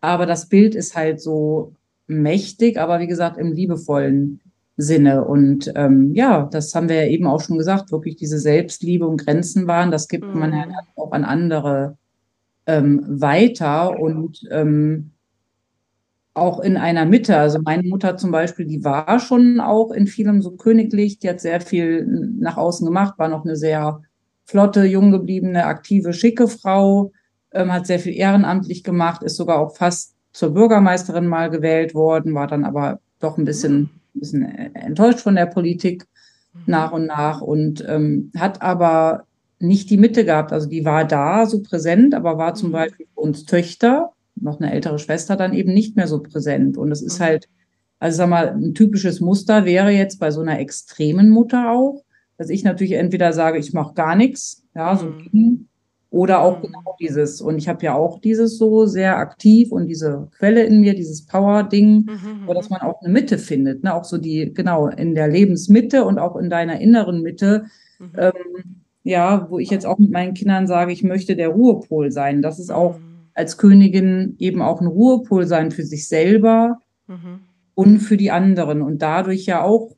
[0.00, 1.74] Aber das Bild ist halt so
[2.06, 4.40] mächtig, aber wie gesagt, im liebevollen
[4.76, 5.24] Sinne.
[5.24, 9.24] Und ähm, ja, das haben wir ja eben auch schon gesagt, wirklich diese Selbstliebe und
[9.24, 10.40] Grenzen wahren, das gibt mhm.
[10.40, 11.96] man ja auch an andere
[12.66, 15.10] ähm, weiter und ähm,
[16.34, 17.36] auch in einer Mitte.
[17.36, 21.40] Also meine Mutter zum Beispiel, die war schon auch in vielem so königlich, die hat
[21.40, 22.06] sehr viel
[22.38, 24.00] nach außen gemacht, war noch eine sehr
[24.44, 27.12] flotte, jung gebliebene, aktive, schicke Frau,
[27.52, 32.34] ähm, hat sehr viel ehrenamtlich gemacht, ist sogar auch fast zur Bürgermeisterin mal gewählt worden,
[32.34, 34.42] war dann aber doch ein bisschen ein bisschen
[34.74, 36.06] enttäuscht von der Politik
[36.52, 36.60] mhm.
[36.66, 39.24] nach und nach und ähm, hat aber
[39.62, 40.52] nicht die Mitte gehabt.
[40.52, 42.72] Also die war da so präsent, aber war zum mhm.
[42.72, 46.76] Beispiel für uns Töchter, noch eine ältere Schwester, dann eben nicht mehr so präsent.
[46.76, 47.24] Und es ist mhm.
[47.24, 47.48] halt,
[47.98, 52.02] also sag mal, ein typisches Muster wäre jetzt bei so einer extremen Mutter auch,
[52.36, 55.68] dass ich natürlich entweder sage, ich mache gar nichts, ja, so mhm.
[56.12, 56.66] Oder auch mhm.
[56.66, 57.40] genau dieses.
[57.40, 61.24] Und ich habe ja auch dieses so sehr aktiv und diese Quelle in mir, dieses
[61.24, 63.82] Power-Ding, mhm, wo dass man auch eine Mitte findet.
[63.82, 63.94] Ne?
[63.94, 67.64] Auch so die, genau, in der Lebensmitte und auch in deiner inneren Mitte.
[67.98, 68.12] Mhm.
[68.18, 72.42] Ähm, ja, wo ich jetzt auch mit meinen Kindern sage, ich möchte der Ruhepol sein.
[72.42, 73.28] Das ist auch mhm.
[73.34, 77.40] als Königin eben auch ein Ruhepol sein für sich selber mhm.
[77.74, 78.82] und für die anderen.
[78.82, 79.96] Und dadurch ja auch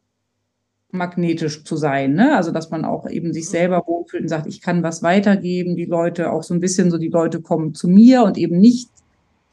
[0.90, 2.36] magnetisch zu sein, ne?
[2.36, 5.86] Also dass man auch eben sich selber wohlfühlt und sagt, ich kann was weitergeben, die
[5.86, 8.90] Leute auch so ein bisschen so, die Leute kommen zu mir und eben nicht,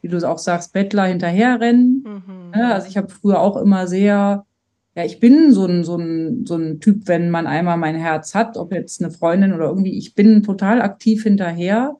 [0.02, 2.06] wie du auch sagst, Bettler hinterherrennen.
[2.06, 2.52] Mhm.
[2.56, 2.74] Ne?
[2.74, 4.46] Also ich habe früher auch immer sehr,
[4.96, 8.36] ja, ich bin so ein, so ein, so ein Typ, wenn man einmal mein Herz
[8.36, 11.98] hat, ob jetzt eine Freundin oder irgendwie, ich bin total aktiv hinterher,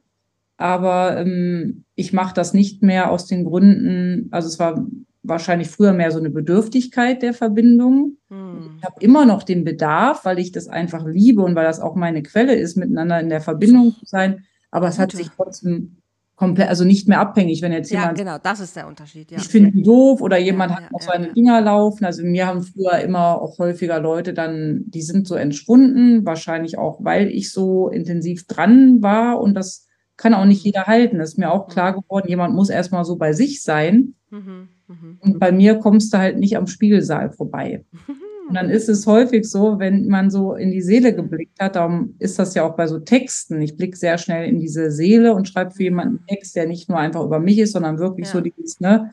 [0.58, 4.86] aber ähm, ich mache das nicht mehr aus den Gründen, also es war
[5.22, 8.18] wahrscheinlich früher mehr so eine Bedürftigkeit der Verbindung.
[8.28, 8.76] Hm.
[8.78, 11.94] Ich habe immer noch den Bedarf, weil ich das einfach liebe und weil das auch
[11.94, 14.44] meine Quelle ist, miteinander in der Verbindung zu sein.
[14.70, 16.01] Aber es hat sich trotzdem
[16.42, 18.18] komplett, also nicht mehr abhängig, wenn jetzt ja, jemand.
[18.18, 19.30] Ja, genau, das ist der Unterschied.
[19.30, 19.38] Ja.
[19.38, 22.04] Ich finde ihn doof oder jemand ja, hat noch seine Dinger laufen.
[22.04, 26.98] Also mir haben früher immer auch häufiger Leute dann, die sind so entschwunden, wahrscheinlich auch,
[27.04, 31.18] weil ich so intensiv dran war und das kann auch nicht jeder halten.
[31.18, 34.14] Das ist mir auch klar geworden, jemand muss erstmal so bei sich sein.
[34.30, 34.68] Mhm.
[34.88, 35.18] Mhm.
[35.20, 37.84] Und bei mir kommst du halt nicht am Spiegelsaal vorbei.
[38.48, 42.14] Und dann ist es häufig so, wenn man so in die Seele geblickt hat, darum
[42.18, 43.60] ist das ja auch bei so Texten.
[43.60, 46.88] Ich blicke sehr schnell in diese Seele und schreibe für jemanden einen Text, der nicht
[46.88, 48.32] nur einfach über mich ist, sondern wirklich ja.
[48.32, 49.12] so dieses, ne,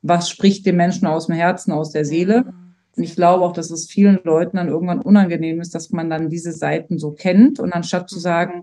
[0.00, 2.52] was spricht dem Menschen aus dem Herzen, aus der Seele.
[2.96, 6.28] Und ich glaube auch, dass es vielen Leuten dann irgendwann unangenehm ist, dass man dann
[6.28, 8.20] diese Seiten so kennt und anstatt zu mhm.
[8.20, 8.62] sagen,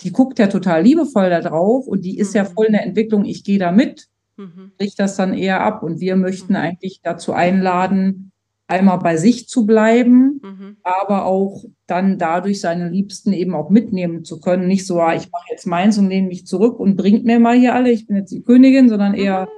[0.00, 2.48] die guckt ja total liebevoll da drauf und die ist ja mhm.
[2.48, 4.72] voll in der Entwicklung, ich gehe da mit, mhm.
[4.76, 5.82] bricht das dann eher ab.
[5.82, 8.32] Und wir möchten eigentlich dazu einladen,
[8.66, 10.76] einmal bei sich zu bleiben, mhm.
[10.82, 14.66] aber auch dann dadurch seine Liebsten eben auch mitnehmen zu können.
[14.66, 17.56] Nicht so, ah, ich mache jetzt meins und lehne mich zurück und bringt mir mal
[17.56, 19.48] hier alle, ich bin jetzt die Königin, sondern eher,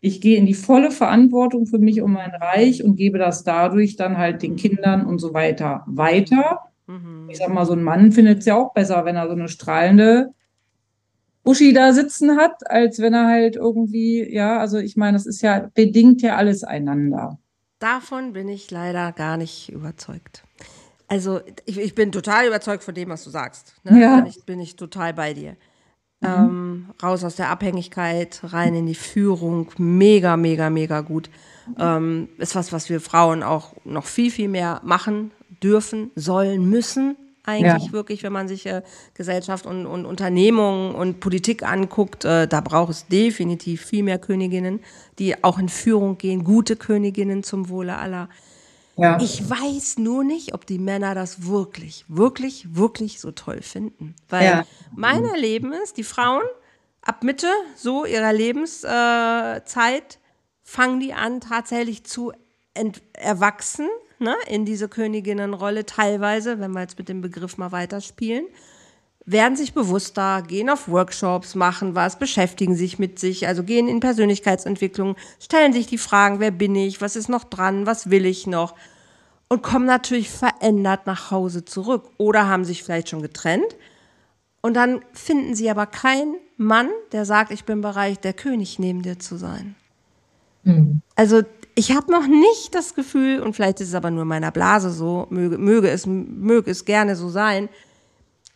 [0.00, 3.96] ich gehe in die volle Verantwortung für mich und mein Reich und gebe das dadurch
[3.96, 6.60] dann halt den Kindern und so weiter weiter.
[6.86, 7.28] Mhm.
[7.30, 9.48] Ich sag mal, so ein Mann findet es ja auch besser, wenn er so eine
[9.48, 10.32] strahlende
[11.44, 15.42] Uschi da sitzen hat, als wenn er halt irgendwie, ja, also ich meine, das ist
[15.42, 17.38] ja, bedingt ja alles einander.
[17.78, 20.44] Davon bin ich leider gar nicht überzeugt.
[21.08, 23.74] Also ich, ich bin total überzeugt von dem, was du sagst.
[23.84, 24.00] Ne?
[24.00, 24.16] Ja.
[24.16, 25.56] Bin, ich, bin ich total bei dir.
[26.20, 26.28] Mhm.
[26.28, 31.28] Ähm, raus aus der Abhängigkeit, rein in die Führung, mega, mega, mega gut.
[31.78, 35.32] Ähm, ist was, was wir Frauen auch noch viel, viel mehr machen
[35.62, 37.92] dürfen, sollen, müssen eigentlich ja.
[37.92, 42.24] wirklich, wenn man sich äh, Gesellschaft und, und Unternehmungen und Politik anguckt.
[42.24, 44.80] Äh, da braucht es definitiv viel mehr Königinnen,
[45.18, 48.28] die auch in Führung gehen, gute Königinnen zum Wohle aller.
[48.96, 49.18] Ja.
[49.20, 54.14] Ich weiß nur nicht, ob die Männer das wirklich, wirklich, wirklich so toll finden.
[54.28, 54.66] Weil ja.
[54.94, 56.44] mein Erleben ist, die Frauen
[57.02, 60.18] ab Mitte so ihrer Lebenszeit äh,
[60.62, 62.32] fangen die an, tatsächlich zu
[63.12, 68.46] erwachsen ne, in diese Königinnenrolle teilweise, wenn wir jetzt mit dem Begriff mal weiterspielen,
[69.26, 74.00] werden sich bewusster, gehen auf Workshops, machen was, beschäftigen sich mit sich, also gehen in
[74.00, 78.46] Persönlichkeitsentwicklung, stellen sich die Fragen, wer bin ich, was ist noch dran, was will ich
[78.46, 78.74] noch
[79.48, 83.76] und kommen natürlich verändert nach Hause zurück oder haben sich vielleicht schon getrennt
[84.60, 89.02] und dann finden sie aber keinen Mann, der sagt, ich bin bereit, der König neben
[89.02, 89.74] dir zu sein.
[90.62, 91.02] Mhm.
[91.16, 91.42] Also
[91.74, 94.90] ich habe noch nicht das Gefühl, und vielleicht ist es aber nur in meiner Blase
[94.90, 97.68] so, möge, möge, es, möge es gerne so sein,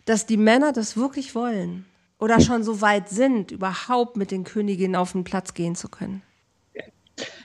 [0.04, 1.85] dass die Männer das wirklich wollen
[2.18, 6.22] oder schon so weit sind, überhaupt mit den Königinnen auf den Platz gehen zu können.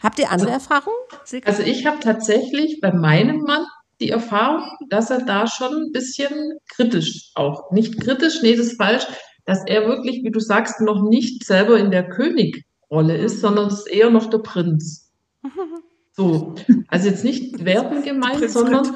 [0.01, 0.97] Habt ihr andere also, Erfahrungen?
[1.45, 3.65] Also ich habe tatsächlich bei meinem Mann
[3.99, 8.77] die Erfahrung, dass er da schon ein bisschen kritisch auch, nicht kritisch, nee, das ist
[8.77, 9.05] falsch,
[9.45, 13.79] dass er wirklich, wie du sagst, noch nicht selber in der Königrolle ist, sondern es
[13.79, 15.02] ist eher noch der Prinz.
[16.15, 16.53] So,
[16.89, 18.95] also jetzt nicht werten gemeint, sondern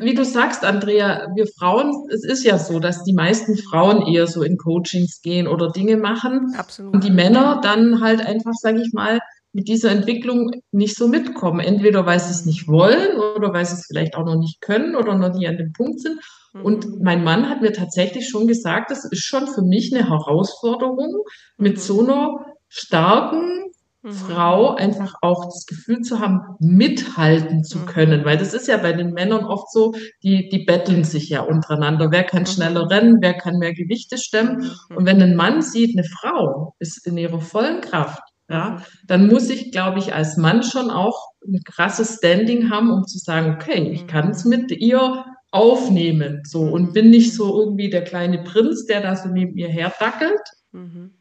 [0.00, 4.26] wie du sagst, Andrea, wir Frauen, es ist ja so, dass die meisten Frauen eher
[4.26, 6.92] so in Coachings gehen oder Dinge machen Absolut.
[6.92, 9.20] und die Männer dann halt einfach, sage ich mal,
[9.52, 11.60] mit dieser Entwicklung nicht so mitkommen.
[11.60, 14.96] Entweder weil sie es nicht wollen oder weil sie es vielleicht auch noch nicht können
[14.96, 16.18] oder noch nie an dem Punkt sind.
[16.52, 16.98] Und mhm.
[17.00, 21.22] mein Mann hat mir tatsächlich schon gesagt, das ist schon für mich eine Herausforderung,
[21.58, 23.72] mit so einer starken Mhm.
[24.12, 27.86] Frau einfach auch das Gefühl zu haben, mithalten zu mhm.
[27.86, 28.24] können.
[28.24, 32.10] Weil das ist ja bei den Männern oft so, die, die betteln sich ja untereinander.
[32.10, 32.46] Wer kann mhm.
[32.46, 34.70] schneller rennen, wer kann mehr Gewichte stemmen.
[34.94, 39.50] Und wenn ein Mann sieht, eine Frau ist in ihrer vollen Kraft, ja, dann muss
[39.50, 43.90] ich, glaube ich, als Mann schon auch ein krasses Standing haben, um zu sagen, okay,
[43.90, 48.86] ich kann es mit ihr aufnehmen, so und bin nicht so irgendwie der kleine Prinz,
[48.86, 50.40] der da so neben ihr her dackelt.
[50.72, 51.12] Mhm.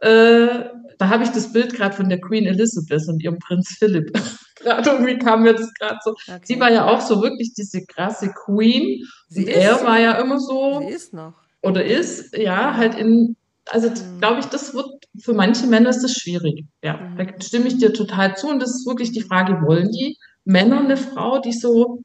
[0.00, 0.64] Äh,
[0.98, 4.12] da habe ich das Bild gerade von der Queen Elizabeth und ihrem Prinz Philipp.
[4.56, 6.10] gerade irgendwie kam mir das gerade so.
[6.10, 6.40] Okay.
[6.44, 9.02] Sie war ja auch so wirklich diese krasse Queen.
[9.28, 10.80] Sie und er war ja immer so.
[10.80, 11.34] Sie ist noch.
[11.62, 13.36] Oder ist, ja, halt in,
[13.68, 14.20] also mhm.
[14.20, 14.86] glaube ich, das wird,
[15.20, 16.64] für manche Männer ist das schwierig.
[16.82, 17.16] Ja, mhm.
[17.16, 18.48] da stimme ich dir total zu.
[18.48, 22.02] Und das ist wirklich die Frage, wollen die Männer eine Frau, die so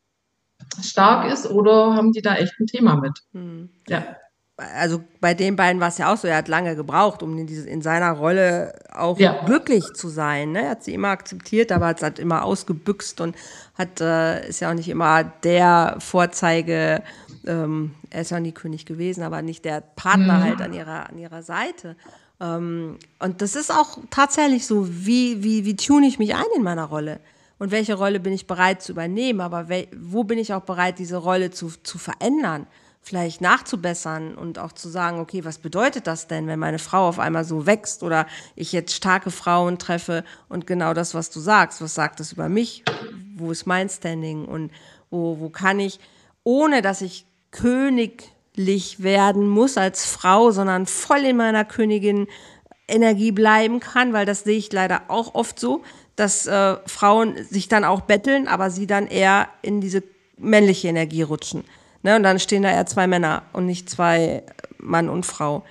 [0.82, 3.20] stark ist, oder haben die da echt ein Thema mit?
[3.32, 3.70] Mhm.
[3.88, 4.18] Ja
[4.58, 7.46] also bei den beiden war es ja auch so, er hat lange gebraucht, um in,
[7.46, 9.44] dieses, in seiner Rolle auch ja.
[9.46, 10.54] glücklich zu sein.
[10.54, 10.64] Ne?
[10.64, 13.36] Er hat sie immer akzeptiert, aber hat, hat immer ausgebüxt und
[13.78, 17.04] hat, äh, ist ja auch nicht immer der Vorzeige,
[17.46, 20.44] ähm, er ist ja nie König gewesen, aber nicht der Partner mhm.
[20.44, 21.98] halt an ihrer, an ihrer Seite.
[22.40, 26.64] Ähm, und das ist auch tatsächlich so, wie, wie, wie tune ich mich ein in
[26.64, 27.20] meiner Rolle?
[27.58, 29.42] Und welche Rolle bin ich bereit zu übernehmen?
[29.42, 32.68] Aber wo bin ich auch bereit, diese Rolle zu, zu verändern?
[33.06, 37.20] Vielleicht nachzubessern und auch zu sagen, okay, was bedeutet das denn, wenn meine Frau auf
[37.20, 41.82] einmal so wächst oder ich jetzt starke Frauen treffe und genau das, was du sagst,
[41.82, 42.84] was sagt das über mich?
[43.38, 44.72] Wo ist mein Standing und
[45.12, 46.00] wo, wo kann ich,
[46.44, 52.26] ohne dass ich königlich werden muss als Frau, sondern voll in meiner Königin
[52.88, 55.84] Energie bleiben kann, weil das sehe ich leider auch oft so,
[56.16, 60.02] dass äh, Frauen sich dann auch betteln, aber sie dann eher in diese
[60.38, 61.66] männliche Energie rutschen.
[62.06, 62.16] Ne?
[62.16, 64.44] Und dann stehen da eher zwei Männer und nicht zwei
[64.78, 65.66] Mann und Frau.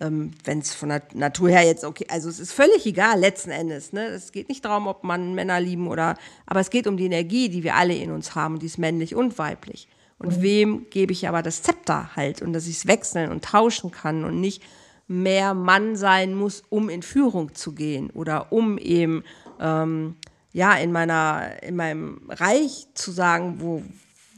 [0.00, 3.50] Ähm, Wenn es von der Natur her jetzt okay, also es ist völlig egal letzten
[3.50, 3.92] Endes.
[3.92, 4.06] Ne?
[4.06, 6.16] Es geht nicht darum, ob man Männer lieben oder,
[6.46, 9.16] aber es geht um die Energie, die wir alle in uns haben, die ist männlich
[9.16, 9.88] und weiblich.
[10.20, 10.42] Und mhm.
[10.42, 14.24] wem gebe ich aber das Zepter halt und dass ich es wechseln und tauschen kann
[14.24, 14.62] und nicht
[15.08, 19.24] mehr Mann sein muss, um in Führung zu gehen oder um eben
[19.58, 20.14] ähm,
[20.52, 23.82] ja, in meiner, in meinem Reich zu sagen, wo,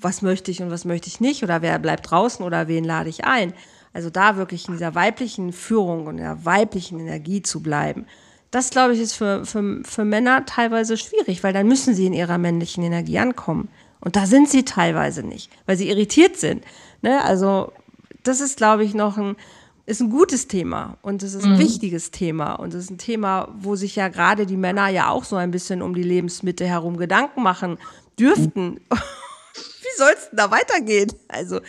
[0.04, 3.08] was möchte ich und was möchte ich nicht oder wer bleibt draußen oder wen lade
[3.08, 3.54] ich ein.
[3.92, 8.06] Also da wirklich in dieser weiblichen Führung und der weiblichen Energie zu bleiben.
[8.50, 12.12] Das, glaube ich, ist für, für, für Männer teilweise schwierig, weil dann müssen sie in
[12.12, 13.68] ihrer männlichen Energie ankommen.
[14.00, 16.62] Und da sind sie teilweise nicht, weil sie irritiert sind.
[17.02, 17.24] Ne?
[17.24, 17.72] Also
[18.22, 19.36] das ist, glaube ich, noch ein,
[19.86, 21.58] ist ein gutes Thema und es ist ein mhm.
[21.58, 25.24] wichtiges Thema und es ist ein Thema, wo sich ja gerade die Männer ja auch
[25.24, 27.78] so ein bisschen um die Lebensmitte herum Gedanken machen
[28.18, 28.64] dürften.
[28.64, 28.78] Mhm.
[29.96, 31.12] Soll es denn da weitergehen?
[31.28, 31.61] Also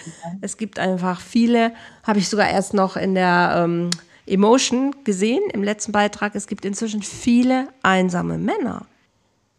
[0.41, 3.89] es gibt einfach viele, habe ich sogar erst noch in der ähm,
[4.25, 8.85] Emotion gesehen, im letzten Beitrag, es gibt inzwischen viele einsame Männer,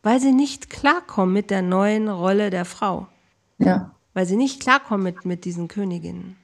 [0.02, 3.07] weil sie nicht klarkommen mit der neuen Rolle der Frau.
[3.59, 3.92] Ja.
[4.14, 6.37] Weil sie nicht klarkommen mit, mit diesen Königinnen.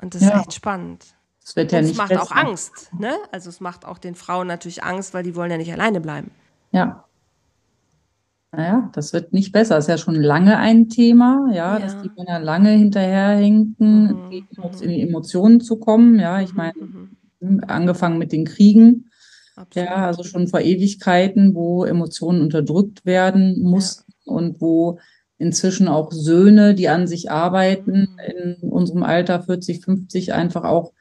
[0.00, 0.28] Und das ja.
[0.28, 1.04] ist echt spannend.
[1.42, 2.22] Das wird ja Und nicht es macht besser.
[2.22, 3.16] auch Angst, ne?
[3.32, 6.30] Also es macht auch den Frauen natürlich Angst, weil die wollen ja nicht alleine bleiben.
[6.72, 7.04] Ja.
[8.50, 9.74] Naja, das wird nicht besser.
[9.74, 11.78] Das ist ja schon lange ein Thema, ja, ja.
[11.78, 14.32] dass die Männer lange hinterherhinken, mhm.
[14.80, 16.18] in die Emotionen zu kommen.
[16.18, 16.72] Ja, ich mhm, meine,
[17.40, 17.64] mhm.
[17.66, 19.10] angefangen mit den Kriegen.
[19.54, 19.88] Absolut.
[19.88, 24.32] Ja, also schon vor Ewigkeiten, wo Emotionen unterdrückt werden mussten ja.
[24.32, 24.98] und wo
[25.36, 30.92] inzwischen auch Söhne, die an sich arbeiten, in unserem Alter 40, 50 einfach auch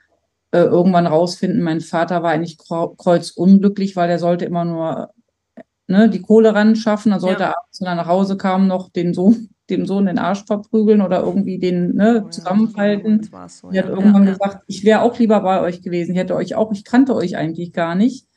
[0.51, 5.11] äh, irgendwann rausfinden, mein Vater war eigentlich kreuzunglücklich, weil er sollte immer nur
[5.87, 7.49] ne, die Kohle ran schaffen, dann sollte ja.
[7.49, 11.01] er abends, wenn er nach Hause kam, noch den Sohn, dem Sohn den Arsch verprügeln
[11.01, 13.29] oder irgendwie den ne, oh, zusammenfalten.
[13.31, 16.13] Ja, so, die hat irgendwann ja, gesagt, ich wäre auch lieber bei euch gewesen.
[16.13, 18.27] Ich hätte euch auch, ich kannte euch eigentlich gar nicht.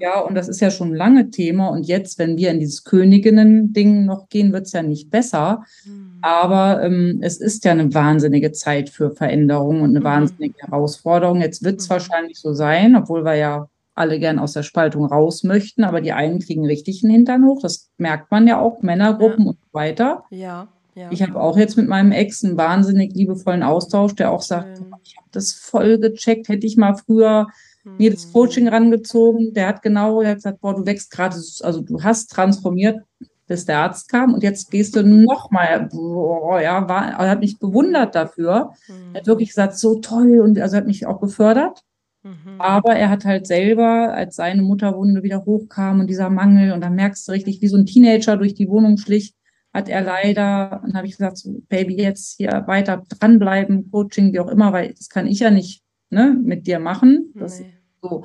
[0.00, 1.68] Ja, und das ist ja schon lange Thema.
[1.68, 5.64] Und jetzt, wenn wir in dieses Königinnen-Ding noch gehen, wird es ja nicht besser.
[5.84, 6.18] Mhm.
[6.22, 10.04] Aber ähm, es ist ja eine wahnsinnige Zeit für Veränderung und eine mhm.
[10.04, 11.42] wahnsinnige Herausforderung.
[11.42, 11.92] Jetzt wird es mhm.
[11.92, 13.68] wahrscheinlich so sein, obwohl wir ja
[14.00, 17.60] alle gern aus der Spaltung raus möchten, aber die einen kriegen richtig einen Hintern hoch.
[17.62, 19.50] Das merkt man ja auch, Männergruppen ja.
[19.50, 20.24] und so weiter.
[20.30, 20.68] Ja.
[20.94, 21.08] Ja.
[21.12, 25.16] Ich habe auch jetzt mit meinem Ex einen wahnsinnig liebevollen Austausch, der auch sagt, ich
[25.16, 27.46] habe das voll gecheckt, hätte ich mal früher
[27.84, 29.54] mir das Coaching rangezogen.
[29.54, 32.98] Der hat genau, der hat gesagt, boah, du wächst gerade, also du hast transformiert,
[33.46, 37.58] bis der Arzt kam und jetzt gehst du nochmal, boah, ja, war, er hat mich
[37.58, 38.72] bewundert dafür.
[38.86, 39.14] Mhm.
[39.14, 41.82] Er hat wirklich gesagt, so toll und also hat mich auch gefördert.
[42.22, 42.60] Mhm.
[42.60, 46.94] Aber er hat halt selber, als seine Mutterwunde wieder hochkam und dieser Mangel, und dann
[46.94, 49.34] merkst du richtig, wie so ein Teenager durch die Wohnung schlich,
[49.72, 54.40] hat er leider, und habe ich gesagt, so, Baby, jetzt hier weiter dranbleiben, Coaching, wie
[54.40, 57.32] auch immer, weil das kann ich ja nicht ne, mit dir machen.
[57.36, 57.72] Das nee.
[58.02, 58.24] so.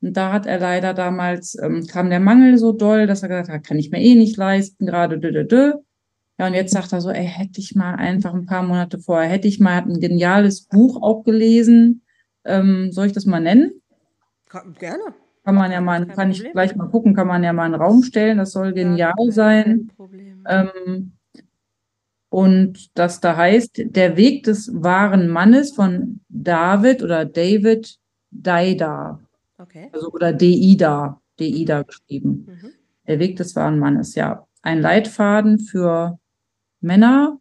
[0.00, 3.48] Und da hat er leider damals, ähm, kam der Mangel so doll, dass er gesagt
[3.48, 5.72] hat, kann ich mir eh nicht leisten, gerade dö, dö, dö.
[6.38, 9.28] Ja, und jetzt sagt er so, ey, hätte ich mal einfach ein paar Monate vorher,
[9.28, 12.02] hätte ich mal ein geniales Buch auch gelesen.
[12.46, 13.82] Ähm, soll ich das mal nennen?
[14.78, 15.14] Gerne.
[15.44, 17.80] Kann man ja mal, kann ich gleich mal gucken, kann man ja mal in den
[17.80, 18.38] Raum stellen.
[18.38, 19.92] Das soll genial ja, sein.
[20.48, 21.12] Ähm,
[22.28, 27.98] und das da heißt, der Weg des wahren Mannes von David oder David
[28.30, 29.20] Daida.
[29.58, 29.88] Okay.
[29.92, 32.46] Also, oder Deida, Deida geschrieben.
[32.48, 32.72] Mhm.
[33.06, 34.46] Der Weg des wahren Mannes, ja.
[34.62, 36.18] Ein Leitfaden für
[36.80, 37.38] Männer,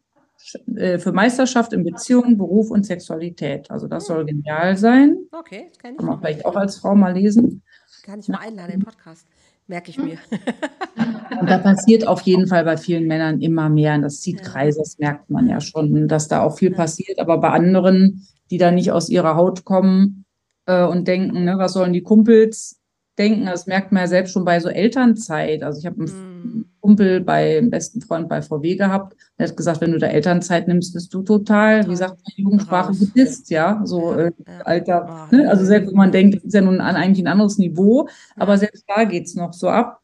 [0.52, 3.70] für Meisterschaft in Beziehungen, Beruf und Sexualität.
[3.72, 5.18] Also das soll genial sein.
[5.32, 5.98] Okay, das kann ich.
[5.98, 7.64] Kann man vielleicht auch als Frau mal lesen.
[8.04, 9.28] Kann ich mal einladen, den Podcast
[9.68, 10.18] merke ich mir.
[11.40, 13.96] Und da passiert auf jeden Fall bei vielen Männern immer mehr.
[13.96, 17.20] Und das zieht Kreise, das merkt man ja schon, dass da auch viel passiert.
[17.20, 20.26] Aber bei anderen, die da nicht aus ihrer Haut kommen
[20.66, 22.80] äh, und denken, ne, was sollen die Kumpels
[23.18, 25.64] denken, das merkt man ja selbst schon bei so Elternzeit.
[25.64, 26.64] Also ich habe einen mhm.
[26.86, 30.67] Kumpel bei einem besten Freund bei VW gehabt, der hat gesagt, wenn du da Elternzeit
[30.67, 34.62] nimmst, bist du total, wie sagt man Jugendsprache, bist, ja, so ja, äh, ja.
[34.65, 35.28] Alter.
[35.32, 35.50] Ne?
[35.50, 38.58] Also selbst wenn man denkt, das ist ja nun an eigentlich ein anderes Niveau, aber
[38.60, 40.00] selbst da geht es noch so ab.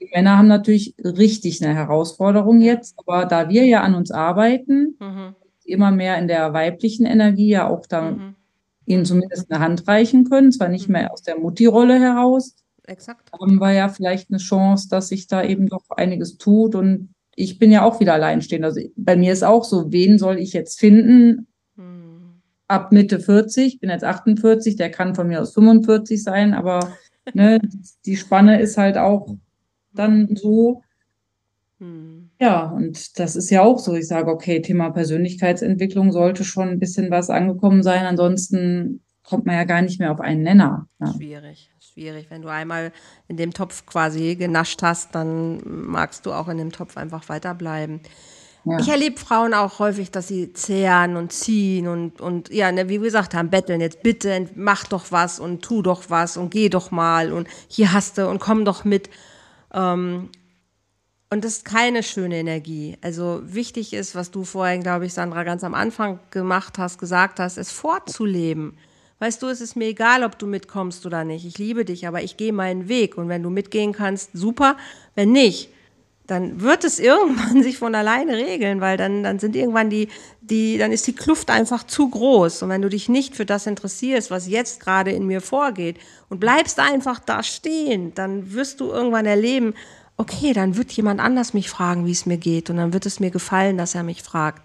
[0.00, 4.96] Die Männer haben natürlich richtig eine Herausforderung jetzt, aber da wir ja an uns arbeiten,
[5.00, 5.34] mhm.
[5.64, 8.36] immer mehr in der weiblichen Energie ja auch da mhm
[8.86, 12.54] ihnen zumindest eine Hand reichen können, zwar nicht mehr aus der Mutti-Rolle heraus.
[12.86, 13.30] Exakt.
[13.32, 16.74] Haben wir ja vielleicht eine Chance, dass sich da eben doch einiges tut.
[16.74, 18.64] Und ich bin ja auch wieder alleinstehend.
[18.64, 21.46] Also bei mir ist auch so, wen soll ich jetzt finden?
[21.76, 22.40] Hm.
[22.68, 26.92] Ab Mitte 40, bin jetzt 48, der kann von mir aus 45 sein, aber
[27.34, 27.60] ne,
[28.06, 29.36] die Spanne ist halt auch
[29.92, 30.82] dann so.
[31.78, 32.30] Hm.
[32.40, 33.94] Ja, und das ist ja auch so.
[33.94, 38.04] Ich sage, okay, Thema Persönlichkeitsentwicklung sollte schon ein bisschen was angekommen sein.
[38.06, 40.88] Ansonsten kommt man ja gar nicht mehr auf einen Nenner.
[41.00, 41.12] Ja.
[41.14, 42.26] Schwierig, schwierig.
[42.28, 42.92] Wenn du einmal
[43.26, 48.00] in dem Topf quasi genascht hast, dann magst du auch in dem Topf einfach weiterbleiben.
[48.66, 48.78] Ja.
[48.78, 53.00] Ich erlebe Frauen auch häufig, dass sie zehren und ziehen und, und ja, ne, wie
[53.00, 56.68] wir gesagt haben, betteln jetzt bitte, mach doch was und tu doch was und geh
[56.68, 59.08] doch mal und hier hast du und komm doch mit.
[59.72, 60.28] Ähm,
[61.30, 62.98] Und das ist keine schöne Energie.
[63.00, 67.40] Also wichtig ist, was du vorhin, glaube ich, Sandra, ganz am Anfang gemacht hast, gesagt
[67.40, 68.76] hast, es vorzuleben.
[69.18, 71.46] Weißt du, es ist mir egal, ob du mitkommst oder nicht.
[71.46, 73.16] Ich liebe dich, aber ich gehe meinen Weg.
[73.16, 74.76] Und wenn du mitgehen kannst, super.
[75.14, 75.70] Wenn nicht,
[76.26, 80.08] dann wird es irgendwann sich von alleine regeln, weil dann, dann sind irgendwann die,
[80.42, 82.62] die, dann ist die Kluft einfach zu groß.
[82.62, 85.96] Und wenn du dich nicht für das interessierst, was jetzt gerade in mir vorgeht
[86.28, 89.74] und bleibst einfach da stehen, dann wirst du irgendwann erleben,
[90.18, 92.68] okay, dann wird jemand anders mich fragen, wie es mir geht.
[92.68, 94.62] Und dann wird es mir gefallen, dass er mich fragt.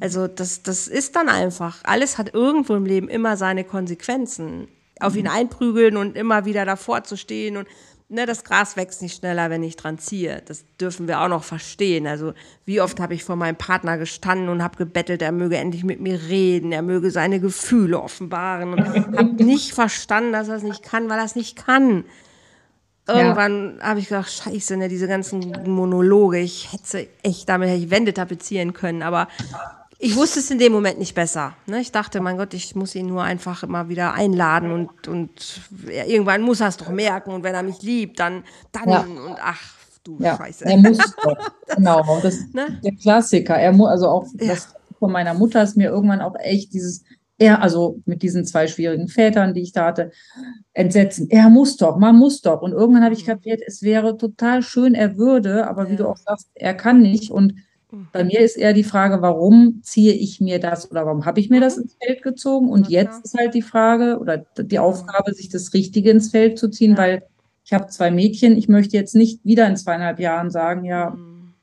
[0.00, 4.68] Also das, das ist dann einfach, alles hat irgendwo im Leben immer seine Konsequenzen.
[4.98, 7.66] Auf ihn einprügeln und immer wieder davor zu stehen und
[8.10, 10.42] ne, das Gras wächst nicht schneller, wenn ich dran ziehe.
[10.46, 12.06] Das dürfen wir auch noch verstehen.
[12.06, 12.34] Also
[12.66, 16.00] wie oft habe ich vor meinem Partner gestanden und habe gebettelt, er möge endlich mit
[16.00, 18.84] mir reden, er möge seine Gefühle offenbaren und
[19.16, 22.04] habe nicht verstanden, dass er es nicht kann, weil er es nicht kann.
[23.08, 23.84] Irgendwann ja.
[23.84, 28.12] habe ich gedacht, scheiße, ne, diese ganzen Monologe, ich hätte echt, damit hätte ich Wände
[28.12, 29.28] tapezieren können, aber
[30.02, 31.54] ich wusste es in dem Moment nicht besser.
[31.66, 31.80] Ne?
[31.80, 36.04] Ich dachte, mein Gott, ich muss ihn nur einfach immer wieder einladen und, und ja,
[36.06, 39.00] irgendwann muss er es doch merken und wenn er mich liebt, dann, dann ja.
[39.00, 39.60] und ach,
[40.02, 40.38] du ja.
[40.38, 40.64] Scheiße.
[40.64, 41.36] Er muss doch.
[41.76, 42.80] genau, das ist ne?
[42.82, 43.56] der Klassiker.
[43.56, 47.04] Er muss, also auch das von meiner Mutter ist mir irgendwann auch echt dieses,
[47.36, 50.12] er, also mit diesen zwei schwierigen Vätern, die ich da hatte,
[50.72, 51.28] entsetzen.
[51.28, 52.62] Er muss doch, man muss doch.
[52.62, 53.32] Und irgendwann habe ich mhm.
[53.32, 57.30] kapiert, es wäre total schön, er würde, aber wie du auch sagst, er kann nicht.
[57.30, 57.54] Und
[58.12, 61.50] bei mir ist eher die Frage, warum ziehe ich mir das oder warum habe ich
[61.50, 62.68] mir das ins Feld gezogen?
[62.68, 66.68] Und jetzt ist halt die Frage oder die Aufgabe, sich das Richtige ins Feld zu
[66.68, 67.22] ziehen, weil
[67.64, 68.56] ich habe zwei Mädchen.
[68.56, 71.54] Ich möchte jetzt nicht wieder in zweieinhalb Jahren sagen, ja, mhm.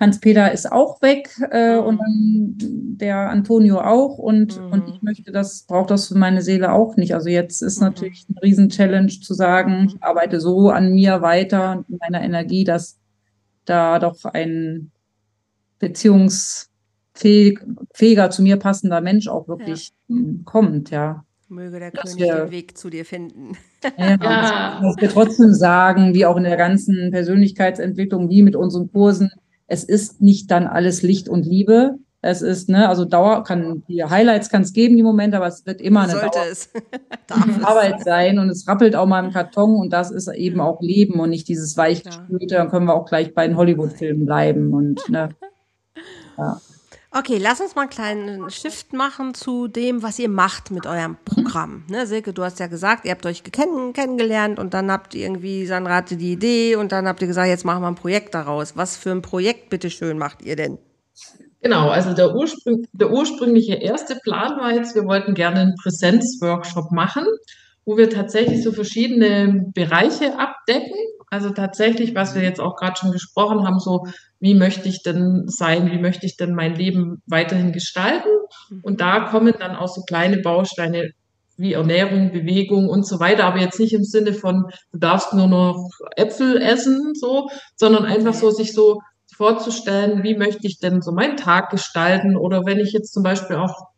[0.00, 2.00] Hans-Peter ist auch weg äh, und
[2.58, 4.72] der Antonio auch und, mhm.
[4.72, 7.14] und ich möchte das, brauche das für meine Seele auch nicht.
[7.14, 7.88] Also jetzt ist mhm.
[7.88, 12.98] natürlich eine Riesen-Challenge zu sagen, ich arbeite so an mir weiter und meiner Energie, dass
[13.64, 14.90] da doch ein
[15.88, 20.16] beziehungsfähiger, zu mir passender Mensch auch wirklich ja.
[20.44, 21.24] kommt, ja.
[21.48, 23.56] Möge der dass König wir, den Weg zu dir finden.
[23.98, 24.80] Ja, ja.
[24.82, 29.30] Dass wir trotzdem sagen, wie auch in der ganzen Persönlichkeitsentwicklung, wie mit unseren Kursen,
[29.66, 31.96] es ist nicht dann alles Licht und Liebe.
[32.22, 35.66] Es ist, ne, also Dauer kann, die Highlights kann es geben, die Momente, aber es
[35.66, 36.70] wird immer eine Sollte Dauer es.
[37.62, 41.20] Arbeit sein und es rappelt auch mal im Karton und das ist eben auch Leben
[41.20, 45.28] und nicht dieses weichgespülte, dann können wir auch gleich bei den Hollywood-Filmen bleiben und, ne.
[46.36, 46.60] Ja.
[47.16, 51.16] Okay, lass uns mal einen kleinen Shift machen zu dem, was ihr macht mit eurem
[51.24, 51.84] Programm.
[51.88, 55.22] Ne, Silke, du hast ja gesagt, ihr habt euch kenn kennengelernt und dann habt ihr
[55.22, 58.34] irgendwie, Sandra hatte die Idee und dann habt ihr gesagt, jetzt machen wir ein Projekt
[58.34, 58.76] daraus.
[58.76, 60.78] Was für ein Projekt, bitteschön, macht ihr denn?
[61.62, 66.90] Genau, also der, Ursprung, der ursprüngliche erste Plan war jetzt, wir wollten gerne einen Präsenzworkshop
[66.90, 67.24] machen,
[67.84, 70.98] wo wir tatsächlich so verschiedene Bereiche abdecken.
[71.34, 74.06] Also tatsächlich, was wir jetzt auch gerade schon gesprochen haben, so
[74.38, 78.28] wie möchte ich denn sein, wie möchte ich denn mein Leben weiterhin gestalten.
[78.82, 81.10] Und da kommen dann auch so kleine Bausteine
[81.56, 85.48] wie Ernährung, Bewegung und so weiter, aber jetzt nicht im Sinne von, du darfst nur
[85.48, 89.00] noch Äpfel essen, so, sondern einfach so sich so
[89.36, 92.36] vorzustellen, wie möchte ich denn so meinen Tag gestalten?
[92.36, 93.88] Oder wenn ich jetzt zum Beispiel auch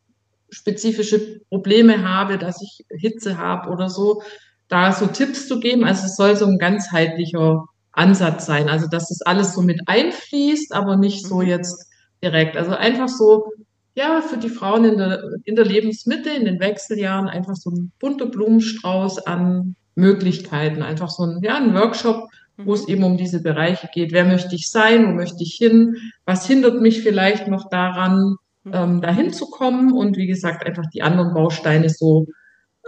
[0.49, 4.23] spezifische Probleme habe, dass ich Hitze habe oder so,
[4.69, 5.85] da so Tipps zu geben.
[5.85, 8.69] Also es soll so ein ganzheitlicher Ansatz sein.
[8.69, 11.49] Also dass das alles so mit einfließt, aber nicht so mhm.
[11.49, 11.91] jetzt
[12.23, 12.57] direkt.
[12.57, 13.51] Also einfach so,
[13.95, 17.93] ja, für die Frauen in der, in der Lebensmitte, in den Wechseljahren, einfach so ein
[17.99, 20.83] bunter Blumenstrauß an Möglichkeiten.
[20.83, 22.93] Einfach so ein, ja, ein Workshop, wo es mhm.
[22.93, 24.13] eben um diese Bereiche geht.
[24.13, 25.07] Wer möchte ich sein?
[25.07, 25.97] Wo möchte ich hin?
[26.25, 28.73] Was hindert mich vielleicht noch daran, mhm.
[28.75, 29.93] ähm, dahin zu kommen?
[29.93, 32.27] Und wie gesagt, einfach die anderen Bausteine so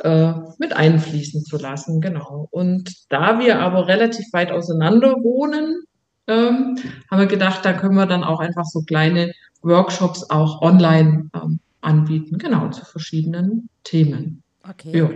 [0.02, 2.00] äh, mit einfließen zu lassen.
[2.00, 2.48] Genau.
[2.50, 5.82] Und da wir aber relativ weit auseinander wohnen,
[6.26, 6.76] ähm,
[7.11, 9.32] haben wir gedacht, da können wir dann auch einfach so kleine
[9.62, 14.42] Workshops auch online ähm, anbieten, genau, zu verschiedenen Themen.
[14.68, 14.96] Okay.
[14.96, 15.11] Ja.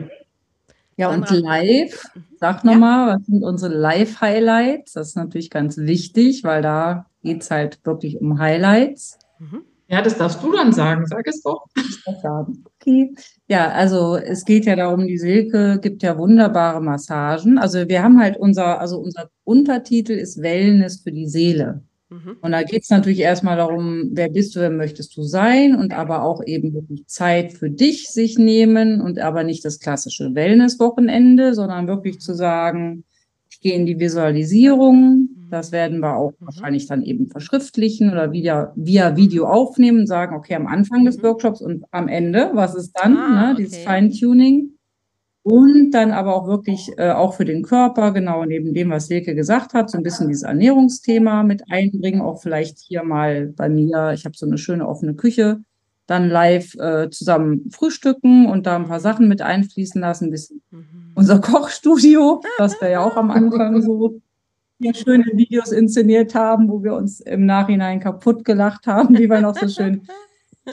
[0.97, 2.25] Ja, und live, mhm.
[2.39, 3.17] sag nochmal, ja.
[3.17, 4.93] was sind unsere Live-Highlights?
[4.93, 9.19] Das ist natürlich ganz wichtig, weil da geht es halt wirklich um Highlights.
[9.39, 9.63] Mhm.
[9.93, 11.05] Ja, das darfst du dann sagen.
[11.05, 11.67] Sag es doch.
[12.81, 13.15] Okay.
[13.47, 17.59] Ja, also es geht ja darum, die Silke gibt ja wunderbare Massagen.
[17.59, 21.83] Also wir haben halt unser, also unser Untertitel ist Wellness für die Seele.
[22.09, 22.39] Mhm.
[22.41, 25.93] Und da geht es natürlich erstmal darum, wer bist du, wer möchtest du sein und
[25.93, 31.53] aber auch eben wirklich Zeit für dich sich nehmen und aber nicht das klassische Wellness-Wochenende,
[31.53, 33.05] sondern wirklich zu sagen,
[33.63, 36.47] gehe in die Visualisierung, das werden wir auch mhm.
[36.47, 41.25] wahrscheinlich dann eben verschriftlichen oder via, via Video aufnehmen, sagen, okay, am Anfang des mhm.
[41.25, 44.71] Workshops und am Ende, was ist dann, ah, ne, dieses Feintuning.
[45.45, 49.35] Und dann aber auch wirklich äh, auch für den Körper, genau neben dem, was Silke
[49.35, 52.21] gesagt hat, so ein bisschen dieses Ernährungsthema mit einbringen.
[52.21, 55.59] Auch vielleicht hier mal bei mir, ich habe so eine schöne offene Küche,
[56.07, 60.27] dann live äh, zusammen frühstücken und da ein paar Sachen mit einfließen lassen.
[60.27, 61.02] Ein bisschen mhm.
[61.15, 64.21] Unser Kochstudio, was wir ja auch am Anfang so
[64.95, 69.57] schöne Videos inszeniert haben, wo wir uns im Nachhinein kaputt gelacht haben, wie wir noch
[69.57, 70.03] so schön.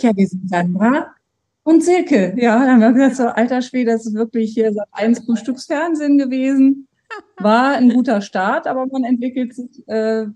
[0.02, 1.16] Ja, wir sind Sandra
[1.64, 4.88] und Silke, ja, dann haben wir gesagt, so, alter Schwede, das ist wirklich hier seit
[4.92, 6.88] eins Frühstücksfernsehen gewesen.
[7.38, 10.28] War ein guter Start, aber man entwickelt sich, äh,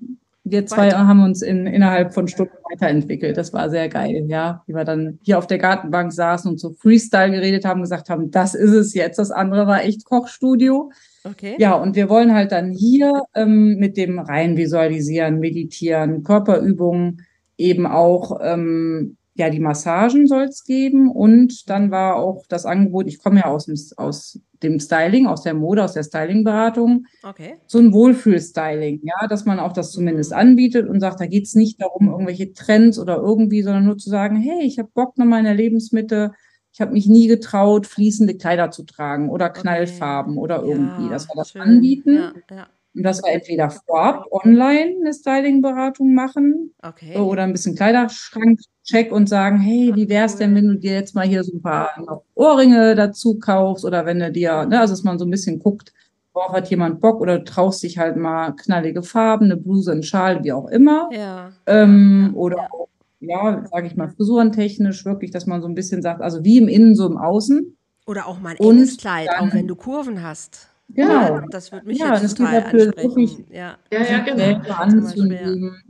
[0.44, 1.08] wir zwei Weiter.
[1.08, 3.38] haben uns in, innerhalb von Stunden weiterentwickelt.
[3.38, 4.62] Das war sehr geil, ja.
[4.68, 8.30] Wie wir dann hier auf der Gartenbank saßen und so Freestyle geredet haben, gesagt haben,
[8.30, 9.20] das ist es jetzt.
[9.20, 10.92] Das andere war echt Kochstudio.
[11.24, 11.56] Okay.
[11.60, 17.22] Ja, und wir wollen halt dann hier ähm, mit dem rein visualisieren, meditieren, Körperübungen
[17.58, 23.08] eben auch ähm, ja, die Massagen soll es geben und dann war auch das Angebot,
[23.08, 23.68] ich komme ja aus
[23.98, 27.56] aus dem Styling, aus der Mode, aus der Stylingberatung, okay.
[27.68, 30.38] so ein Wohlfühlstyling, ja, dass man auch das zumindest mhm.
[30.38, 34.10] anbietet und sagt, da geht es nicht darum, irgendwelche Trends oder irgendwie, sondern nur zu
[34.10, 36.32] sagen, hey, ich habe Bock nach meiner Lebensmitte,
[36.72, 40.44] ich habe mich nie getraut, fließende Kleider zu tragen oder Knallfarben okay.
[40.44, 41.62] oder irgendwie, ja, dass wir das schön.
[41.62, 42.16] anbieten.
[42.16, 42.68] Ja, ja.
[42.96, 47.18] Und dass wir entweder vorab online eine Styling-Beratung machen okay.
[47.18, 51.16] oder ein bisschen Kleiderschrank check und sagen, hey, wie wär's denn, wenn du dir jetzt
[51.16, 51.90] mal hier so ein paar
[52.36, 55.94] Ohrringe dazu kaufst oder wenn du dir, ne, also dass man so ein bisschen guckt,
[56.34, 60.04] worauf hat jemand Bock oder du traust dich halt mal knallige Farben, eine Bluse, ein
[60.04, 61.10] Schal, wie auch immer.
[61.12, 61.52] Ja.
[61.66, 62.38] Ähm, ja.
[62.38, 66.44] Oder auch, ja, sage ich mal, frisurentechnisch wirklich, dass man so ein bisschen sagt, also
[66.44, 67.78] wie im Innen, so im Außen.
[68.06, 70.68] Oder auch mal ein enges Kleid, dann, auch wenn du Kurven hast.
[70.90, 71.14] Genau.
[71.14, 72.98] Ja, das würde mich ja, jetzt total ansprechen.
[72.98, 74.74] Wirklich ja, ja, ja genau.
[74.74, 75.82] Anzugeben.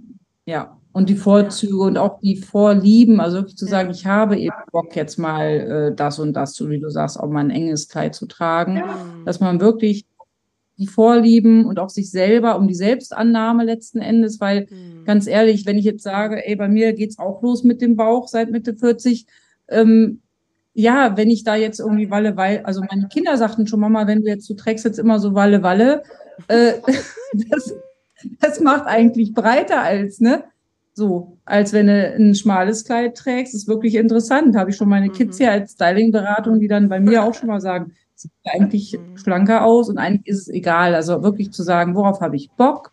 [0.45, 4.53] Ja, und die Vorzüge und auch die Vorlieben, also wirklich zu sagen, ich habe eben
[4.71, 5.47] Bock jetzt mal
[5.91, 8.81] äh, das und das, so wie du sagst, auch mal ein enges Kleid zu tragen,
[9.25, 10.05] dass man wirklich
[10.77, 15.03] die Vorlieben und auch sich selber um die Selbstannahme letzten Endes, weil mhm.
[15.05, 18.27] ganz ehrlich, wenn ich jetzt sage, ey, bei mir geht's auch los mit dem Bauch
[18.27, 19.25] seit Mitte 40,
[19.69, 20.21] ähm,
[20.75, 24.21] ja, wenn ich da jetzt irgendwie Walle, weil, also meine Kinder sagten schon, Mama, wenn
[24.21, 26.03] du jetzt, du trägst jetzt immer so Walle, Walle,
[26.47, 26.73] äh,
[27.49, 27.73] das,
[28.39, 30.43] das macht eigentlich breiter als, ne?
[30.93, 34.55] So, als wenn du ein schmales Kleid trägst, ist wirklich interessant.
[34.55, 35.43] Habe ich schon meine Kids mhm.
[35.43, 39.17] hier als Styling-Beratung, die dann bei mir auch schon mal sagen, sieht eigentlich mhm.
[39.17, 40.93] schlanker aus und eigentlich ist es egal.
[40.93, 42.91] Also wirklich zu sagen, worauf habe ich Bock?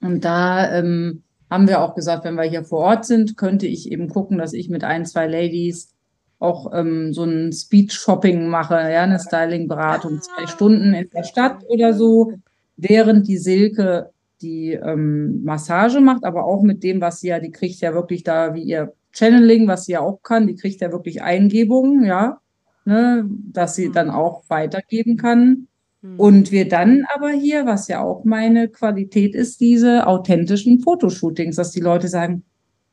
[0.00, 3.90] Und da ähm, haben wir auch gesagt, wenn wir hier vor Ort sind, könnte ich
[3.90, 5.94] eben gucken, dass ich mit ein, zwei Ladies
[6.40, 11.92] auch ähm, so ein Speed-Shopping mache, ja, eine Styling-Beratung, zwei Stunden in der Stadt oder
[11.92, 12.32] so,
[12.76, 14.10] während die Silke
[14.42, 18.24] die ähm, Massage macht, aber auch mit dem, was sie ja, die kriegt ja wirklich
[18.24, 22.40] da wie ihr Channeling, was sie ja auch kann, die kriegt ja wirklich Eingebungen, ja,
[22.84, 25.68] ne, dass sie dann auch weitergeben kann.
[26.02, 26.20] Mhm.
[26.20, 31.72] Und wir dann aber hier, was ja auch meine Qualität ist, diese authentischen Fotoshootings, dass
[31.72, 32.44] die Leute sagen,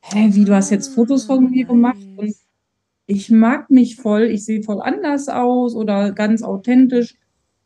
[0.02, 2.34] hä, wie du hast jetzt Fotos von mir gemacht und
[3.06, 7.16] ich mag mich voll, ich sehe voll anders aus oder ganz authentisch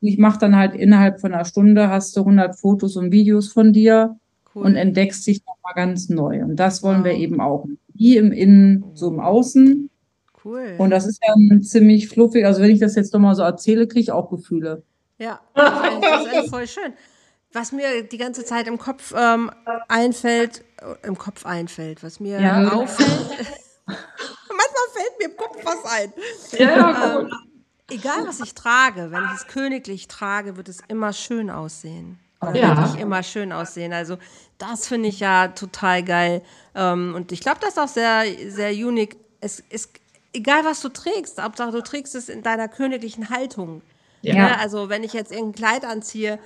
[0.01, 3.71] ich mache dann halt innerhalb von einer Stunde hast du 100 Fotos und Videos von
[3.71, 4.17] dir
[4.55, 4.65] cool.
[4.65, 6.43] und entdeckst dich nochmal ganz neu.
[6.43, 7.05] Und das wollen wow.
[7.05, 7.65] wir eben auch.
[7.93, 9.89] Wie im Innen, so im Außen.
[10.43, 10.73] Cool.
[10.79, 12.45] Und das ist ja ziemlich fluffig.
[12.45, 14.83] Also wenn ich das jetzt nochmal so erzähle, kriege ich auch Gefühle.
[15.19, 16.93] Ja, das ist voll schön.
[17.53, 19.51] Was mir die ganze Zeit im Kopf ähm,
[19.87, 22.71] einfällt, äh, im Kopf einfällt, was mir ja.
[22.71, 23.09] auffällt.
[23.85, 26.13] manchmal fällt mir im Kopf was ein.
[26.57, 27.31] Ja, ähm,
[27.91, 32.19] egal was ich trage, wenn ich es königlich trage, wird es immer schön aussehen.
[32.41, 32.77] Oder ja.
[32.77, 33.93] wirklich immer schön aussehen.
[33.93, 34.17] Also
[34.57, 36.41] das finde ich ja total geil.
[36.73, 39.15] Ähm, und ich glaube, das ist auch sehr, sehr unique.
[39.41, 39.91] Es ist
[40.33, 43.83] egal, was du trägst, Hauptsache du trägst es in deiner königlichen Haltung.
[44.21, 44.35] Ja.
[44.35, 46.39] ja also wenn ich jetzt irgendein Kleid anziehe,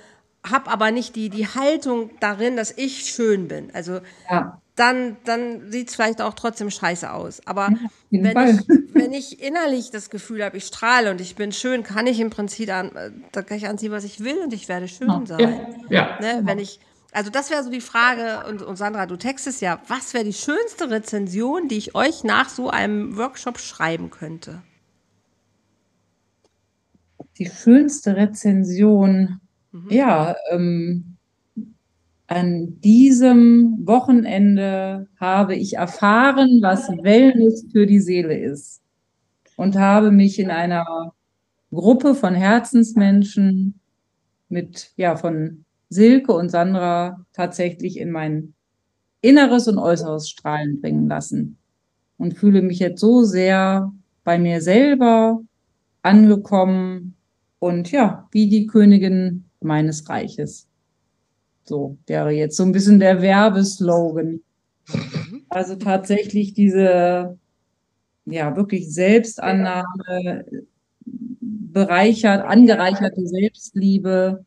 [0.46, 3.74] habe aber nicht die, die Haltung darin, dass ich schön bin.
[3.74, 7.40] Also ja dann, dann sieht es vielleicht auch trotzdem scheiße aus.
[7.46, 7.70] Aber
[8.10, 11.82] ja, wenn, ich, wenn ich innerlich das Gefühl habe, ich strahle und ich bin schön,
[11.82, 12.92] kann ich im Prinzip an,
[13.32, 15.22] da kann ich anziehen, was ich will und ich werde schön ja.
[15.24, 15.84] sein.
[15.88, 16.18] Ja.
[16.20, 16.42] Ne?
[16.44, 16.78] Wenn ich,
[17.12, 20.34] also das wäre so die Frage, und, und Sandra, du textest ja, was wäre die
[20.34, 24.62] schönste Rezension, die ich euch nach so einem Workshop schreiben könnte?
[27.38, 29.40] Die schönste Rezension,
[29.72, 29.90] mhm.
[29.90, 31.15] ja, ähm,
[32.28, 38.82] an diesem Wochenende habe ich erfahren, was Wellness für die Seele ist
[39.56, 41.12] und habe mich in einer
[41.72, 43.80] Gruppe von Herzensmenschen
[44.48, 48.54] mit, ja, von Silke und Sandra tatsächlich in mein
[49.22, 51.58] Inneres und Äußeres strahlen bringen lassen
[52.18, 53.92] und fühle mich jetzt so sehr
[54.24, 55.40] bei mir selber
[56.02, 57.16] angekommen
[57.60, 60.68] Und ja, wie die Königin meines Reiches.
[61.68, 64.40] So wäre jetzt so ein bisschen der Werbeslogan.
[65.48, 67.38] Also tatsächlich diese,
[68.24, 70.44] ja, wirklich Selbstannahme,
[71.76, 74.44] bereichert, angereicherte Selbstliebe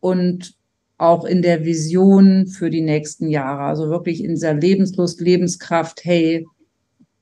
[0.00, 0.54] und
[0.98, 3.62] auch in der Vision für die nächsten Jahre.
[3.62, 6.44] Also wirklich in dieser Lebenslust, Lebenskraft, hey,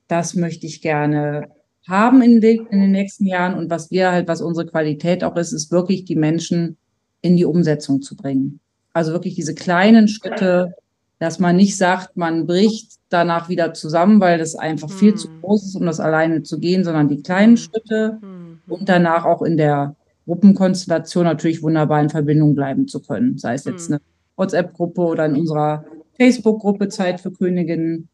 [0.09, 1.49] das möchte ich gerne
[1.87, 3.55] haben in, den, in den nächsten Jahren.
[3.55, 6.77] Und was wir halt, was unsere Qualität auch ist, ist wirklich die Menschen
[7.21, 8.61] in die Umsetzung zu bringen.
[8.97, 10.75] Also wirklich diese kleinen Schritte,
[11.19, 15.43] dass man nicht sagt, man bricht danach wieder zusammen, weil das einfach viel zu hm.
[15.43, 17.63] groß ist, um das alleine zu gehen, sondern die kleinen hm.
[17.63, 18.61] Schritte hm.
[18.67, 23.37] und danach auch in der Gruppenkonstellation natürlich wunderbar in Verbindung bleiben zu können.
[23.37, 24.01] Sei es jetzt eine
[24.37, 25.85] WhatsApp-Gruppe oder in unserer
[26.17, 28.09] Facebook-Gruppe Zeit für Königinnen.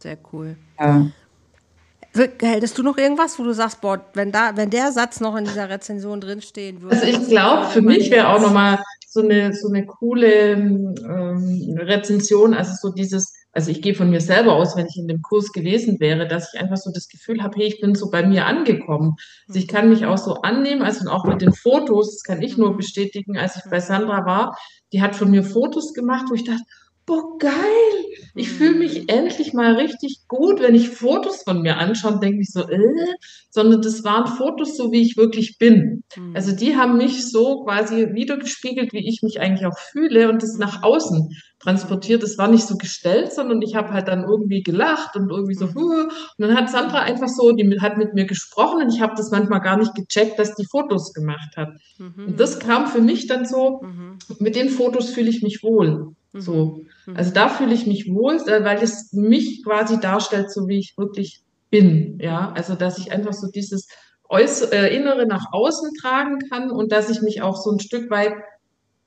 [0.00, 0.56] Sehr cool.
[0.78, 1.06] Ja.
[2.14, 5.44] Hättest du noch irgendwas, wo du sagst, boah, wenn da, wenn der Satz noch in
[5.44, 6.96] dieser Rezension drinstehen würde?
[6.96, 8.78] Also ich glaube, für mich wäre auch nochmal
[9.16, 10.94] so eine, so eine coole ähm,
[11.78, 15.22] Rezension, also so dieses, also ich gehe von mir selber aus, wenn ich in dem
[15.22, 18.26] Kurs gewesen wäre, dass ich einfach so das Gefühl habe, hey, ich bin so bei
[18.26, 19.14] mir angekommen.
[19.48, 22.58] Also ich kann mich auch so annehmen, also auch mit den Fotos, das kann ich
[22.58, 22.76] nur mhm.
[22.76, 24.58] bestätigen, als ich bei Sandra war,
[24.92, 26.62] die hat von mir Fotos gemacht, wo ich dachte,
[27.06, 29.08] boah, geil, ich fühle mich mhm.
[29.08, 33.14] endlich mal richtig gut, wenn ich Fotos von mir anschaue und denke mich so, äh,
[33.48, 36.02] sondern das waren Fotos so, wie ich wirklich bin.
[36.16, 36.36] Mhm.
[36.36, 40.58] Also die haben mich so quasi wiedergespiegelt, wie ich mich eigentlich auch fühle und das
[40.58, 41.30] nach außen
[41.60, 42.22] transportiert.
[42.22, 45.66] Das war nicht so gestellt, sondern ich habe halt dann irgendwie gelacht und irgendwie so,
[45.74, 46.02] Huh.
[46.02, 49.30] und dann hat Sandra einfach so, die hat mit mir gesprochen und ich habe das
[49.30, 51.70] manchmal gar nicht gecheckt, dass die Fotos gemacht hat.
[51.98, 52.26] Mhm.
[52.26, 54.18] Und das kam für mich dann so, mhm.
[54.38, 56.14] mit den Fotos fühle ich mich wohl.
[56.40, 56.84] So.
[57.06, 57.16] Mhm.
[57.16, 60.94] Also da fühle ich mich wohl, äh, weil es mich quasi darstellt, so wie ich
[60.96, 62.18] wirklich bin.
[62.20, 63.88] Ja, also dass ich einfach so dieses
[64.28, 68.10] Äußere, äh, Innere nach außen tragen kann und dass ich mich auch so ein Stück
[68.10, 68.34] weit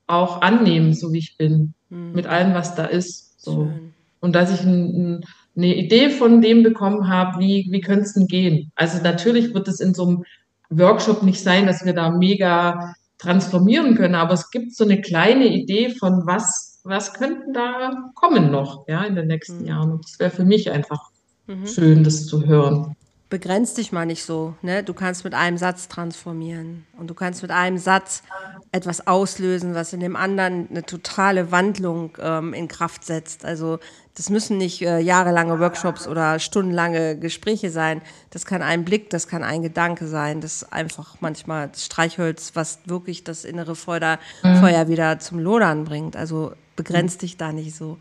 [0.06, 2.12] auch annehme, so wie ich bin, mhm.
[2.12, 3.40] mit allem, was da ist.
[3.40, 3.66] So.
[3.66, 3.94] Schön.
[4.20, 5.24] Und dass ich ein, ein,
[5.56, 8.70] eine Idee von dem bekommen habe, wie, wie könnte es denn gehen?
[8.74, 10.24] Also natürlich wird es in so einem
[10.68, 15.46] Workshop nicht sein, dass wir da mega transformieren können, aber es gibt so eine kleine
[15.46, 19.66] Idee von was was könnten da kommen noch, ja, in den nächsten mhm.
[19.66, 19.92] Jahren.
[19.92, 21.10] Und das wäre für mich einfach
[21.46, 21.66] mhm.
[21.66, 22.96] schön, das zu hören.
[23.30, 24.82] Begrenz dich mal nicht so, ne?
[24.82, 28.24] Du kannst mit einem Satz transformieren und du kannst mit einem Satz
[28.72, 33.44] etwas auslösen, was in dem anderen eine totale Wandlung ähm, in Kraft setzt.
[33.44, 33.78] Also
[34.16, 38.02] das müssen nicht äh, jahrelange Workshops oder stundenlange Gespräche sein.
[38.30, 40.40] Das kann ein Blick, das kann ein Gedanke sein.
[40.40, 44.56] Das ist einfach manchmal das Streichholz, was wirklich das innere Feuer, mhm.
[44.56, 46.16] Feuer wieder zum Lodern bringt.
[46.16, 47.20] Also begrenzt mhm.
[47.20, 47.96] dich da nicht so.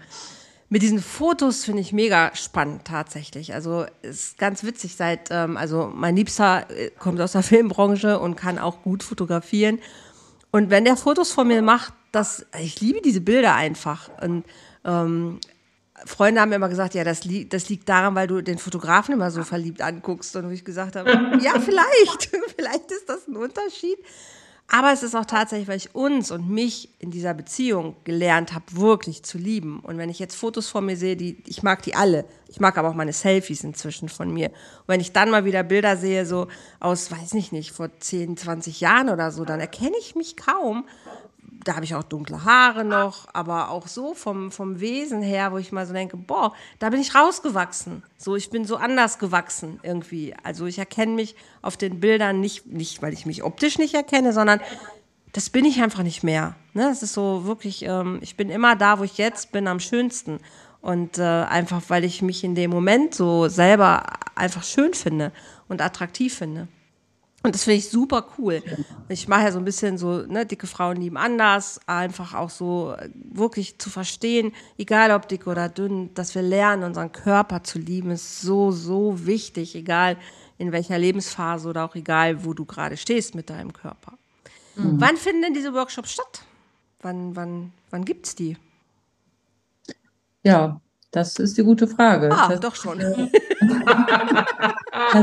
[0.72, 3.56] Mit diesen Fotos finde ich mega spannend tatsächlich.
[3.56, 8.36] Also ist ganz witzig seit, ähm, also mein Liebster äh, kommt aus der Filmbranche und
[8.36, 9.80] kann auch gut fotografieren.
[10.52, 14.10] Und wenn der Fotos von mir macht, das, ich liebe diese Bilder einfach.
[14.22, 14.46] Und
[14.86, 15.40] ähm,
[16.06, 19.14] Freunde haben mir immer gesagt, ja, das, li das liegt daran, weil du den Fotografen
[19.14, 20.36] immer so verliebt anguckst.
[20.36, 21.10] Und wo ich gesagt habe,
[21.42, 23.98] ja, vielleicht, vielleicht ist das ein Unterschied.
[24.72, 28.66] Aber es ist auch tatsächlich, weil ich uns und mich in dieser Beziehung gelernt habe,
[28.70, 29.80] wirklich zu lieben.
[29.80, 32.26] Und wenn ich jetzt Fotos von mir sehe, die, ich mag die alle.
[32.48, 34.50] Ich mag aber auch meine Selfies inzwischen von mir.
[34.50, 36.48] Und wenn ich dann mal wieder Bilder sehe, so
[36.80, 40.86] aus, weiß ich nicht, vor 10, 20 Jahren oder so, dann erkenne ich mich kaum,
[41.64, 45.58] da habe ich auch dunkle Haare noch, aber auch so vom, vom Wesen her, wo
[45.58, 48.04] ich mal so denke, boah, da bin ich rausgewachsen.
[48.18, 50.34] So, ich bin so anders gewachsen irgendwie.
[50.44, 54.32] Also ich erkenne mich auf den Bildern nicht, nicht weil ich mich optisch nicht erkenne,
[54.32, 54.62] sondern
[55.34, 56.56] das bin ich einfach nicht mehr.
[56.74, 56.84] Ne?
[56.84, 60.40] Das ist so wirklich, ähm, ich bin immer da, wo ich jetzt bin, am schönsten.
[60.82, 64.04] Und äh, einfach, weil ich mich in dem Moment so selber
[64.36, 65.34] einfach schön finde
[65.68, 66.70] und attraktiv finde.
[67.42, 68.62] Und das finde ich super cool.
[69.08, 72.96] Ich mache ja so ein bisschen so, ne, dicke Frauen lieben anders, einfach auch so
[72.98, 77.80] äh, wirklich zu verstehen, egal ob dick oder dünn, dass wir lernen, unseren Körper zu
[77.80, 80.18] lieben, ist so, so wichtig, egal
[80.58, 84.18] in welcher Lebensphase oder auch egal, wo du gerade stehst mit deinem Körper.
[84.76, 85.00] Mhm.
[85.00, 86.44] Wann finden denn diese Workshops statt?
[87.02, 88.58] Wann, wann, wann gibt es die?
[90.44, 90.82] Ja,
[91.12, 92.30] das ist die gute Frage.
[92.32, 93.00] Ah, das, doch schon.
[93.00, 93.30] ja,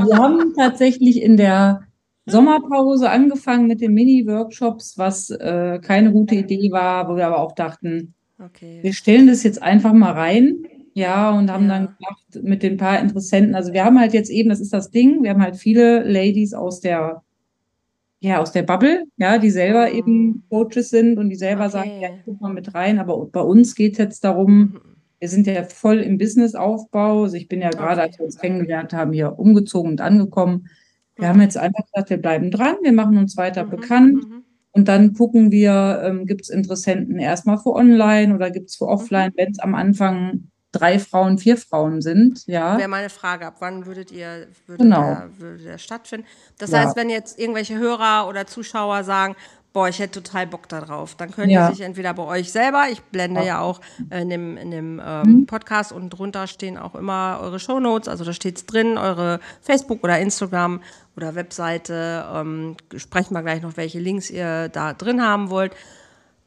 [0.07, 1.86] wir haben tatsächlich in der
[2.27, 7.53] Sommerpause angefangen mit den Mini-Workshops, was äh, keine gute Idee war, wo wir aber auch
[7.53, 8.81] dachten, okay.
[8.83, 10.65] wir stellen das jetzt einfach mal rein.
[10.95, 11.75] Ja, und haben ja.
[11.75, 13.55] dann gemacht mit den paar Interessenten.
[13.55, 16.55] Also wir haben halt jetzt eben, das ist das Ding, wir haben halt viele Ladies
[16.55, 17.23] aus der,
[18.21, 19.95] ja, aus der Bubble, ja, die selber mhm.
[19.95, 21.73] eben Coaches sind und die selber okay.
[21.73, 22.99] sagen, ja, guck mal mit rein.
[22.99, 24.81] Aber bei uns geht es jetzt darum, mhm.
[25.19, 27.25] wir sind ja voll im Businessaufbau.
[27.25, 30.67] Also ich bin ja gerade, als wir uns kennengelernt haben, hier umgezogen und angekommen
[31.17, 33.71] Wir haben jetzt einfach gesagt, wir bleiben dran, wir machen uns weiter mhm.
[33.71, 34.15] bekannt.
[34.15, 34.45] Mhm.
[34.73, 38.87] Und dann gucken wir, ähm, gibt es Interessenten erstmal für online oder gibt es für
[38.87, 42.47] offline, wenn es am Anfang drei Frauen, vier Frauen sind.
[42.47, 42.77] Ja.
[42.77, 45.03] Wäre meine Frage, ab wann würdet ihr würde genau.
[45.03, 46.27] der, würde der stattfinden?
[46.59, 46.81] Das ja.
[46.81, 49.35] heißt, wenn jetzt irgendwelche Hörer oder Zuschauer sagen,
[49.77, 51.17] boah, ich hätte total Bock darauf.
[51.17, 51.71] Dann können ja.
[51.71, 55.23] sich entweder bei euch selber, ich blende ja, ja auch in dem, in dem ähm,
[55.23, 55.47] mhm.
[55.47, 60.03] Podcast und drunter stehen auch immer eure Shownotes, also da steht es drin, eure Facebook-
[60.03, 60.81] oder Instagram-
[61.15, 62.25] oder Webseite.
[62.33, 65.73] Ähm, sprechen wir gleich noch, welche Links ihr da drin haben wollt.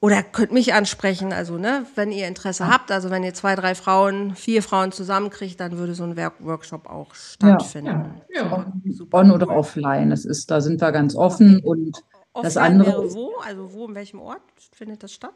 [0.01, 2.69] Oder könnt mich ansprechen, also ne, wenn ihr Interesse ja.
[2.71, 6.35] habt, also wenn ihr zwei, drei Frauen, vier Frauen zusammenkriegt, dann würde so ein Work
[6.39, 8.21] Workshop auch stattfinden.
[8.33, 8.73] Ja, ja.
[8.89, 11.67] Super, On oder offline, das ist, da sind wir ganz offen okay.
[11.67, 12.03] und
[12.33, 13.31] Offline das andere wäre wo?
[13.45, 15.33] Also wo, in welchem Ort findet das statt?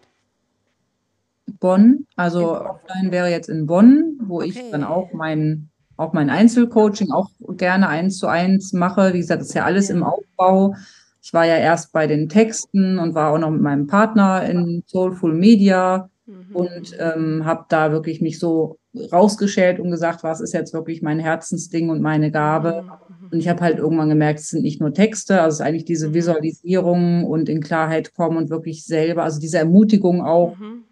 [1.59, 2.07] Bonn.
[2.15, 2.67] Also Bonn.
[2.67, 4.49] offline wäre jetzt in Bonn, wo okay.
[4.49, 9.13] ich dann auch mein, auch mein Einzelcoaching auch gerne eins zu eins mache.
[9.13, 9.95] Wie gesagt, das ist ja alles ja.
[9.95, 10.75] im Aufbau.
[11.21, 14.83] Ich war ja erst bei den Texten und war auch noch mit meinem Partner in
[14.87, 16.55] Soulful Media mhm.
[16.55, 18.77] und ähm, habe da wirklich mich so
[19.11, 22.83] rausgeschält und gesagt, was ist jetzt wirklich mein Herzensding und meine Gabe.
[22.83, 23.27] Mhm.
[23.31, 25.85] Und ich habe halt irgendwann gemerkt, es sind nicht nur Texte, also es ist eigentlich
[25.85, 26.13] diese mhm.
[26.13, 30.83] Visualisierung und in Klarheit kommen und wirklich selber, also diese Ermutigung auch, mhm.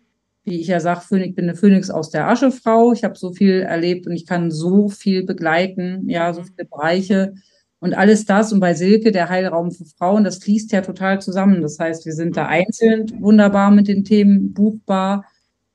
[0.43, 2.93] wie ich ja sage, ich bin eine Phönix aus der Aschefrau.
[2.93, 6.45] Ich habe so viel erlebt und ich kann so viel begleiten, ja, so mhm.
[6.45, 7.34] viele Bereiche.
[7.82, 11.61] Und alles das und bei Silke, der Heilraum für Frauen, das fließt ja total zusammen.
[11.61, 15.25] Das heißt, wir sind da einzeln wunderbar mit den Themen buchbar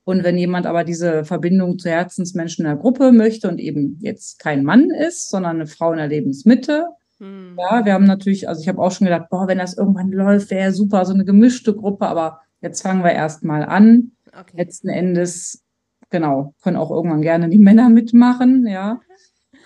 [0.07, 4.39] und wenn jemand aber diese Verbindung zu Herzensmenschen in der Gruppe möchte und eben jetzt
[4.39, 6.85] kein Mann ist, sondern eine Frau in der Lebensmitte,
[7.19, 7.57] hm.
[7.57, 10.49] ja, wir haben natürlich, also ich habe auch schon gedacht, boah, wenn das irgendwann läuft,
[10.49, 14.13] wäre super, so eine gemischte Gruppe, aber jetzt fangen wir erst mal an.
[14.27, 14.55] Okay.
[14.55, 15.65] Letzten Endes,
[16.09, 19.01] genau, können auch irgendwann gerne die Männer mitmachen, ja.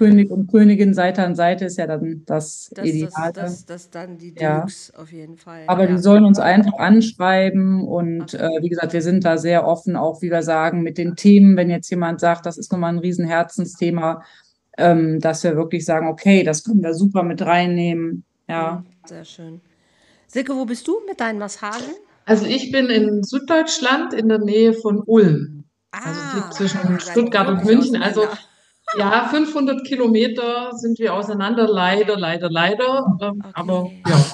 [0.02, 3.34] König und Königin Seite an Seite ist ja dann das, das Ideale.
[3.34, 5.00] Das, das, das dann die Deluxe ja.
[5.00, 5.66] auf jeden Fall.
[5.68, 5.92] Aber ja.
[5.92, 10.24] die sollen uns einfach anschreiben und äh, wie gesagt, wir sind da sehr offen, auch
[10.24, 14.24] wie wir sagen, mit den Themen, wenn jetzt jemand sagt, das ist nochmal ein Riesenherzensthema,
[14.80, 18.24] ähm, dass wir wirklich sagen, okay, das können wir super mit reinnehmen.
[18.50, 18.84] Ja.
[19.06, 19.62] Sehr schön.
[20.26, 21.94] Silke, wo bist du mit deinen Massagen?
[22.26, 25.66] Also ich bin in Süddeutschland in der Nähe von Ulm.
[25.92, 28.02] Also ah, also zwischen Stuttgart und München.
[28.02, 28.26] Also
[28.98, 33.18] ja, 500 Kilometer sind wir auseinander, leider, leider, leider.
[33.22, 33.52] Ähm, okay.
[33.54, 34.26] Aber ja.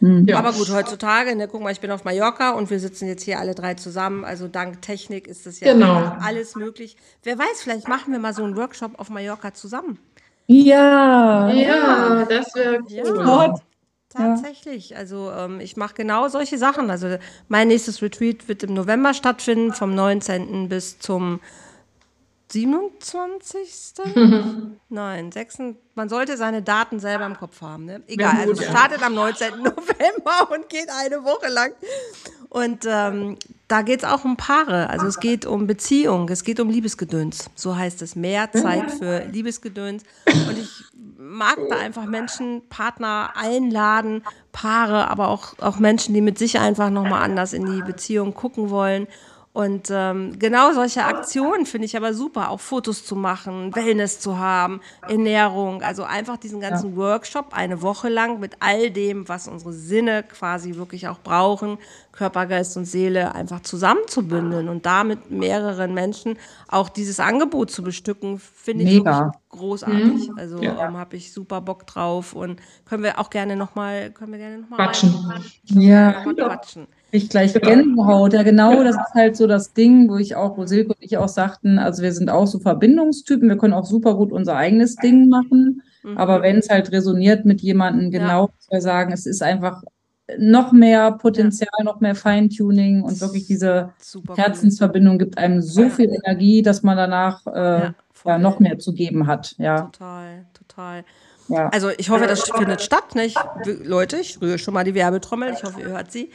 [0.00, 0.26] Hm.
[0.26, 0.38] ja.
[0.38, 3.38] Aber gut, heutzutage, ne, guck mal, ich bin auf Mallorca und wir sitzen jetzt hier
[3.38, 4.24] alle drei zusammen.
[4.24, 6.16] Also dank Technik ist das ja genau.
[6.20, 6.96] alles möglich.
[7.22, 9.98] Wer weiß, vielleicht machen wir mal so einen Workshop auf Mallorca zusammen.
[10.46, 13.54] Ja, ja, das wäre cool.
[13.54, 13.54] Ja.
[14.08, 14.96] Tatsächlich.
[14.96, 16.90] Also ähm, ich mache genau solche Sachen.
[16.90, 17.16] Also
[17.48, 20.68] mein nächstes Retreat wird im November stattfinden, vom 19.
[20.68, 21.38] bis zum
[22.50, 23.94] 27.
[24.88, 25.58] Nein, 6.
[25.94, 27.84] Man sollte seine Daten selber im Kopf haben.
[27.84, 28.02] Ne?
[28.06, 29.58] Egal, also es startet am 19.
[29.62, 31.72] November und geht eine Woche lang.
[32.48, 33.36] Und ähm,
[33.68, 34.90] da geht es auch um Paare.
[34.90, 37.50] Also es geht um Beziehung, es geht um Liebesgedöns.
[37.54, 38.16] So heißt es.
[38.16, 40.02] Mehr Zeit für Liebesgedöns.
[40.26, 40.84] Und ich
[41.16, 46.90] mag da einfach Menschen, Partner einladen, Paare, aber auch, auch Menschen, die mit sich einfach
[46.90, 49.06] nochmal anders in die Beziehung gucken wollen.
[49.52, 54.38] Und ähm, genau solche Aktionen finde ich aber super, auch Fotos zu machen, Wellness zu
[54.38, 56.96] haben, Ernährung, also einfach diesen ganzen ja.
[56.96, 61.78] Workshop eine Woche lang mit all dem, was unsere Sinne quasi wirklich auch brauchen,
[62.12, 66.38] Körper, Geist und Seele einfach zusammenzubündeln und damit mehreren Menschen
[66.68, 69.02] auch dieses Angebot zu bestücken, finde ich
[69.48, 70.28] großartig.
[70.28, 70.38] Mhm.
[70.38, 70.86] Also ja.
[70.86, 74.58] ähm, habe ich super Bock drauf und können wir auch gerne nochmal, können wir gerne
[74.58, 75.12] nochmal quatschen.
[75.64, 76.24] Ja.
[76.24, 76.86] Noch quatschen.
[77.12, 78.32] Ich gleich Gänsehaut.
[78.32, 81.16] Ja, genau, das ist halt so das Ding, wo ich auch, wo Silke und ich
[81.16, 84.96] auch sagten, also wir sind auch so Verbindungstypen, wir können auch super gut unser eigenes
[84.96, 85.82] Ding machen.
[86.02, 86.18] Mhm.
[86.18, 88.52] Aber wenn es halt resoniert mit jemandem, genau, ja.
[88.70, 89.82] wir sagen, es ist einfach
[90.38, 91.84] noch mehr Potenzial, ja.
[91.84, 96.96] noch mehr Feintuning und wirklich diese super Herzensverbindung gibt einem so viel Energie, dass man
[96.96, 97.90] danach äh,
[98.24, 99.54] ja, noch mehr zu geben hat.
[99.58, 99.82] Ja.
[99.82, 101.04] Total, total.
[101.48, 101.68] Ja.
[101.70, 103.14] Also ich hoffe, das findet statt.
[103.16, 103.36] Nicht?
[103.82, 105.52] Leute, ich rühre schon mal die Werbetrommel.
[105.52, 106.30] Ich hoffe, ihr hört sie.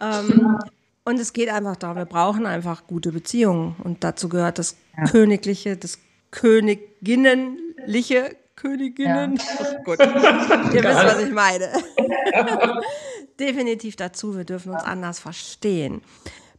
[0.00, 0.58] Ähm,
[1.04, 3.76] und es geht einfach darum, wir brauchen einfach gute Beziehungen.
[3.82, 5.04] Und dazu gehört das ja.
[5.04, 5.98] Königliche, das
[6.30, 9.36] Königinnenliche, Königinnen.
[9.36, 9.42] Ja.
[9.78, 11.70] Oh Gott, ihr wisst, was ich meine.
[13.40, 16.02] Definitiv dazu, wir dürfen uns anders verstehen.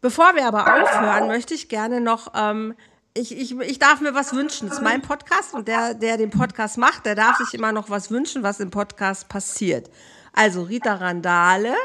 [0.01, 2.73] Bevor wir aber aufhören, möchte ich gerne noch ähm,
[3.13, 4.69] ich, ich, ich darf mir was wünschen.
[4.69, 7.89] Das ist mein Podcast und der, der den Podcast macht, der darf sich immer noch
[7.89, 9.89] was wünschen, was im Podcast passiert.
[10.33, 11.75] Also Rita Randale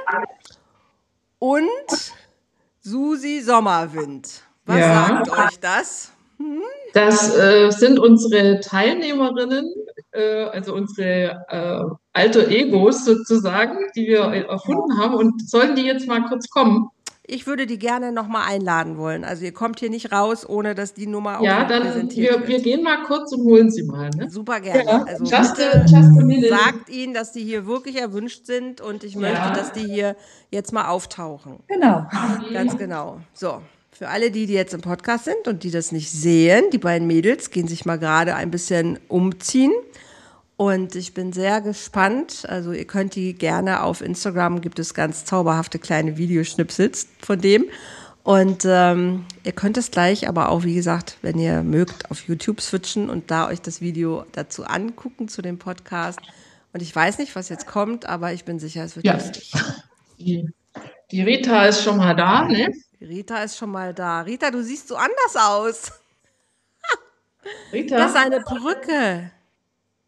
[1.45, 2.14] und
[2.80, 4.42] Susi Sommerwind.
[4.64, 5.07] Was ja.
[5.07, 6.12] sagt euch das?
[6.38, 6.62] Hm?
[6.95, 9.66] Das äh, sind unsere Teilnehmerinnen
[10.14, 15.14] äh, also unsere äh, alter Egos sozusagen, die wir erfunden haben.
[15.14, 16.88] Und sollen die jetzt mal kurz kommen?
[17.27, 19.25] Ich würde die gerne nochmal einladen wollen.
[19.25, 22.39] Also ihr kommt hier nicht raus, ohne dass die Nummer auch Ja, dann präsentiert wir,
[22.41, 22.49] wird.
[22.49, 24.11] wir gehen mal kurz und holen sie mal.
[24.11, 24.29] Ne?
[24.29, 24.85] Super gerne.
[24.85, 29.05] Ja, also just a- just a sagt ihnen, dass die hier wirklich erwünscht sind und
[29.05, 29.55] ich möchte, Ja.
[29.55, 30.16] dass die hier
[30.51, 31.61] jetzt mal auftauchen.
[31.66, 32.05] Genau.
[32.53, 33.20] Ganz genau.
[33.33, 36.79] So, für alle die, die jetzt im Podcast sind und die das nicht sehen, die
[36.79, 39.72] beiden Mädels gehen sich mal gerade ein bisschen umziehen.
[40.57, 42.44] Und ich bin sehr gespannt.
[42.48, 47.64] Also ihr könnt die gerne auf Instagram, gibt es ganz zauberhafte kleine Videoschnipsels von dem.
[48.22, 52.61] Und ähm, ihr könnt es gleich aber auch, wie gesagt, wenn ihr mögt, auf YouTube
[52.61, 56.20] switchen und da euch das Video dazu angucken zu dem Podcast.
[56.72, 59.14] Und ich weiß nicht, was jetzt kommt, aber ich bin sicher, es wird Ja.
[59.14, 59.52] lustig.
[60.18, 60.48] Die,
[61.11, 62.68] die Rita ist schon mal da, ne?
[63.00, 64.22] Rita ist schon mal da.
[64.22, 65.92] Rita, du siehst so anders aus.
[67.72, 67.96] Rita?
[67.98, 69.30] Das ist eine Perücke.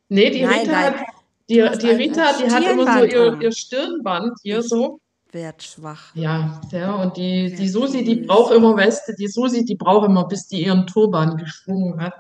[0.09, 0.95] Nee, die Nein, Rita, nein.
[0.95, 1.07] hat-
[1.49, 4.99] die, die Rita, die hat immer so ihr, ihr Stirnband hier so.
[5.31, 6.15] Werd schwach.
[6.15, 10.09] Ja, ja, und die, die Susi, die braucht immer, weißt du, die Susi, die braucht
[10.09, 12.15] immer, bis die ihren Turban geschwungen hat.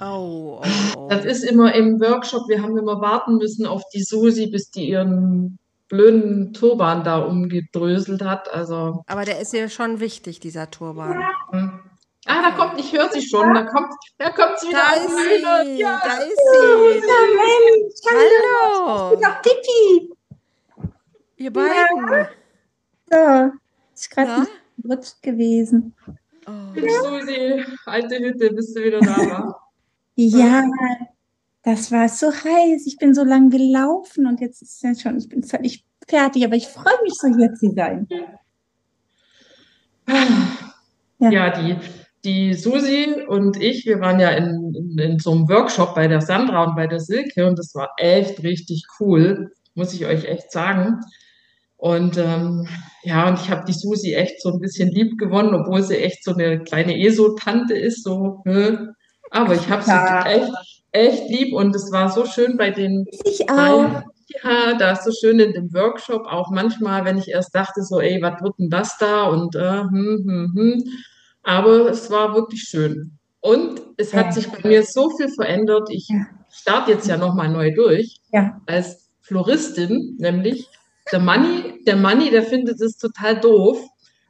[0.00, 1.08] Oh, oh, oh.
[1.08, 4.88] Das ist immer im Workshop, wir haben immer warten müssen auf die Susi, bis die
[4.88, 5.58] ihren
[5.88, 8.52] blöden Turban da umgedröselt hat.
[8.52, 11.22] Also, Aber der ist ja schon wichtig, dieser Turban.
[11.50, 11.67] hm.
[12.42, 14.78] Da kommt, ich höre sie schon, da kommt, da kommt sie wieder.
[14.78, 15.66] Da ist rein.
[15.66, 15.80] sie.
[15.80, 17.00] Ja, Da ist sie.
[17.36, 19.16] Mensch, Hallo.
[19.16, 20.10] Doch, Pipi.
[21.36, 22.28] Ihr beiden.
[23.10, 23.52] So,
[23.94, 24.24] ist Na?
[24.24, 24.48] gerade
[24.88, 25.94] rutscht gewesen.
[26.46, 26.50] Oh.
[26.74, 29.60] Mensch, Susi, alte Hütte, bist du wieder da, wa?
[30.16, 30.64] Ja,
[31.62, 32.86] das war so heiß.
[32.86, 36.44] Ich bin so lang gelaufen und jetzt ist es ja schon, ich bin völlig fertig,
[36.44, 38.08] aber ich freue mich so, hier zu sein.
[38.10, 38.38] Ja.
[41.18, 41.76] Ja, die,
[42.24, 46.20] die Susi und ich, wir waren ja in, in, in so einem Workshop bei der
[46.20, 50.50] Sandra und bei der Silke und das war echt richtig cool, muss ich euch echt
[50.50, 51.00] sagen.
[51.76, 52.66] Und ähm,
[53.04, 56.24] ja, und ich habe die Susi echt so ein bisschen lieb gewonnen, obwohl sie echt
[56.24, 58.76] so eine kleine ESO-Tante ist, so, hä?
[59.30, 60.26] aber ich habe sie Ja.
[60.26, 60.52] echt,
[60.90, 64.02] echt lieb und es war so schön bei den Ich auch.
[64.42, 68.00] Ja, da ist so schön in dem Workshop auch manchmal, wenn ich erst dachte, so,
[68.00, 69.22] ey, was wird denn das da?
[69.22, 70.84] Und äh, hm, hm, hm.
[71.48, 73.18] Aber es war wirklich schön.
[73.40, 74.32] Und es hat Ja.
[74.32, 75.88] sich bei mir so viel verändert.
[75.90, 76.26] Ich Ja.
[76.50, 78.60] starte jetzt ja nochmal neu durch Ja.
[78.66, 80.68] als Floristin, nämlich
[81.10, 83.78] der Manni, der Manni, der findet es total doof,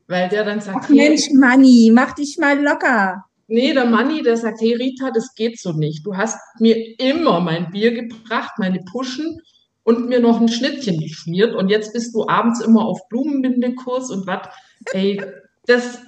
[0.07, 3.25] weil der dann sagt, Ach Mensch, Manni, mach dich mal locker.
[3.49, 6.07] Nee, der Manni, der sagt, hey Rita, das geht so nicht.
[6.07, 9.41] Du hast mir immer mein Bier gebracht, meine Puschen
[9.83, 14.25] und mir noch ein Schnittchen geschmiert und jetzt bist du abends immer auf Blumenbindekurs und
[14.29, 14.47] was.
[14.93, 15.21] Ey,
[15.67, 15.99] das,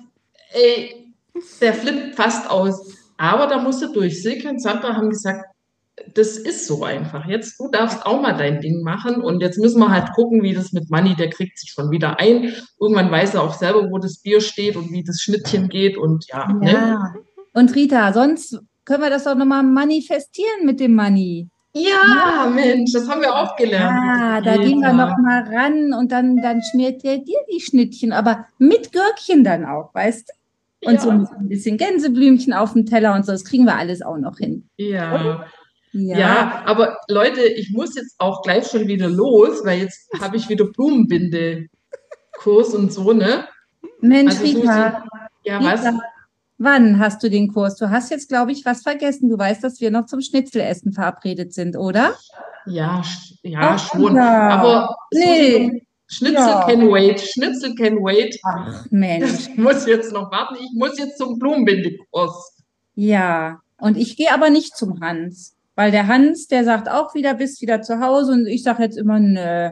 [0.53, 1.15] ey,
[1.61, 2.95] der flippt fast aus.
[3.17, 4.23] Aber da musst du durch.
[4.23, 5.45] Silke und Sandra haben gesagt,
[6.15, 7.27] das ist so einfach.
[7.27, 10.55] Jetzt, du darfst auch mal dein Ding machen und jetzt müssen wir halt gucken, wie
[10.55, 12.55] das mit Manni, der kriegt sich schon wieder ein.
[12.81, 16.27] Irgendwann weiß er auch selber, wo das Bier steht und wie das Schnittchen geht und
[16.29, 16.73] ja, ne?
[16.73, 17.15] Ja.
[17.53, 21.49] Und Rita, sonst können wir das doch nochmal manifestieren mit dem Money.
[21.73, 23.93] Ja, Mensch, das haben wir auch gelernt.
[23.93, 24.65] Ah, da Rita.
[24.65, 28.91] gehen wir noch mal ran und dann, dann schmiert der dir die Schnittchen, aber mit
[28.93, 30.40] Gürkchen dann auch, weißt du?
[30.83, 31.01] Und Ja.
[31.01, 34.39] so ein bisschen Gänseblümchen auf dem Teller und so, das kriegen wir alles auch noch
[34.39, 34.69] hin.
[34.77, 35.45] Ja.
[35.93, 40.37] Ja, ja, aber Leute, ich muss jetzt auch gleich schon wieder los, weil jetzt habe
[40.37, 43.45] ich wieder Blumenbinde-Kurs und so, ne?
[44.01, 45.05] Mensch, Also, Rita,
[45.45, 45.81] Ja, was?
[45.85, 46.01] Rita,
[46.59, 47.77] wann hast du den Kurs?
[47.77, 49.29] Du hast jetzt, glaube ich, was vergessen.
[49.29, 52.15] Du weißt, dass wir noch zum Schnitzelessen verabredet sind, oder?
[52.67, 53.03] Ja,
[53.43, 54.15] ja, Ach, schon.
[54.15, 54.49] ja.
[54.51, 55.83] Aber Nee.
[56.13, 56.67] Schnitzel Ja.
[56.69, 57.21] can wait.
[57.21, 58.39] Schnitzel can wait.
[58.45, 59.49] Ach, Mensch.
[59.51, 60.57] Ich muss jetzt noch warten.
[60.61, 62.57] Ich muss jetzt zum Blumenbindekurs.
[62.95, 67.35] Ja, und ich gehe aber nicht zum Hans, weil der Hans, der sagt auch wieder,
[67.35, 69.71] bist wieder zu Hause und ich sage jetzt immer, nö,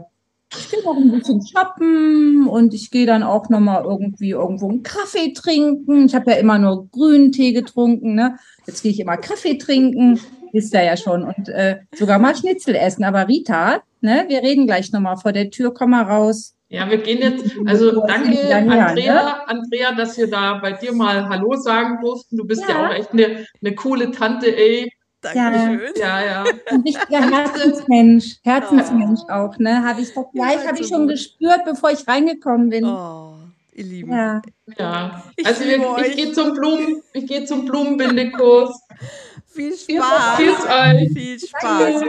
[0.57, 4.70] ich gehe noch ein bisschen shoppen und ich gehe dann auch noch mal irgendwie irgendwo
[4.70, 6.07] einen Kaffee trinken.
[6.07, 8.39] Ich habe ja immer nur grünen Tee getrunken, ne?
[8.66, 10.18] Jetzt gehe ich immer Kaffee trinken,
[10.53, 13.05] wisst ihr ja schon und äh, sogar mal Schnitzel essen.
[13.05, 16.55] Aber Rita, ne, wir reden gleich noch mal vor der Tür, komm mal raus.
[16.70, 20.72] Ja, wir gehen jetzt, also danke, wir dann her, Andrea, Andrea, dass wir da bei
[20.72, 22.36] dir mal Hallo sagen durften.
[22.36, 22.88] Du bist ja, Ja.
[22.88, 24.92] auch echt eine, eine coole Tante, ey.
[25.22, 25.80] Dankeschön.
[25.99, 26.44] Ja, ja.
[26.70, 29.82] Ein richtiger Herzensmensch, Herzensmensch auch, ne?
[29.82, 31.12] Habe ich doch gleich, habe ich so schon gut.
[31.12, 32.84] gespürt, bevor ich reingekommen bin.
[32.84, 33.32] Oh,
[33.72, 34.12] ihr Lieben.
[34.12, 34.42] Ja.
[34.78, 38.78] Ja, Ich also wir, ich gehe zum Blumen, ich gehe zum Blumenbindekurs.
[39.59, 40.40] Viel Viel Spaß.
[40.56, 40.96] Spaß.
[41.12, 42.02] Viel Spaß.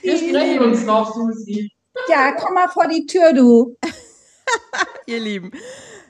[0.00, 1.70] Wir sprechen uns noch, Susi.
[2.08, 3.76] Ja, komm mal vor die Tür, du.
[5.06, 5.50] Ihr Lieben.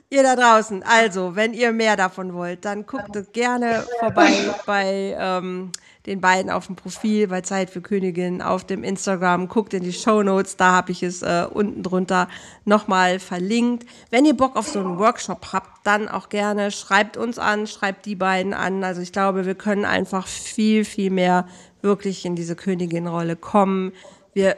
[0.09, 4.31] Ihr da draußen, also, wenn ihr mehr davon wollt, dann guckt gerne vorbei
[4.65, 5.73] bei ähm,
[6.07, 9.47] den beiden auf dem Profil bei Zeit für Königin auf dem Instagram.
[9.49, 12.29] Guckt in die Show Notes, da habe ich es äh, unten drunter
[12.65, 13.85] nochmal verlinkt.
[14.09, 18.05] Wenn ihr Bock auf so einen Workshop habt, dann auch gerne schreibt uns an, schreibt
[18.05, 18.83] die beiden an.
[18.83, 21.47] Also ich glaube, wir können einfach viel, viel mehr
[21.81, 23.91] wirklich in diese Königin-Rolle kommen.
[24.33, 24.55] Wir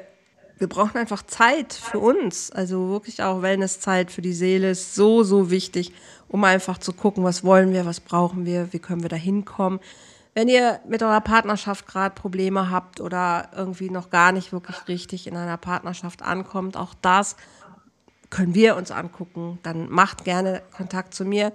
[0.60, 2.52] wir brauchen einfach Zeit für uns.
[2.52, 5.94] Also wirklich auch Wellnesszeit für die Seele ist so, so wichtig,
[6.28, 9.80] um einfach zu gucken, was wollen wir, was brauchen wir, wie können wir da hinkommen.
[10.40, 15.28] Wenn ihr mit eurer Partnerschaft gerade Probleme habt oder irgendwie noch gar nicht wirklich richtig
[15.28, 17.36] in einer Partnerschaft ankommt, auch das
[18.30, 19.60] können wir uns angucken.
[19.64, 21.52] Dann macht gerne Kontakt zu mir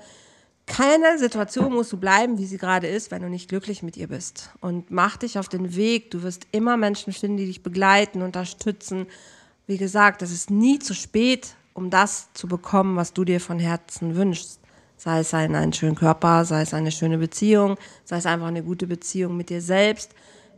[0.66, 4.08] keine Situation musst du bleiben, wie sie gerade ist, wenn du nicht glücklich mit ihr
[4.08, 4.50] bist.
[4.60, 6.10] Und mach dich auf den Weg.
[6.10, 9.06] Du wirst immer Menschen finden, die dich begleiten, unterstützen.
[9.66, 13.58] Wie gesagt, es ist nie zu spät, um das zu bekommen, was du dir von
[13.58, 14.60] Herzen wünschst.
[14.96, 18.62] Sei es ein, einen schönen Körper, sei es eine schöne Beziehung, sei es einfach eine
[18.62, 20.12] gute Beziehung mit dir selbst.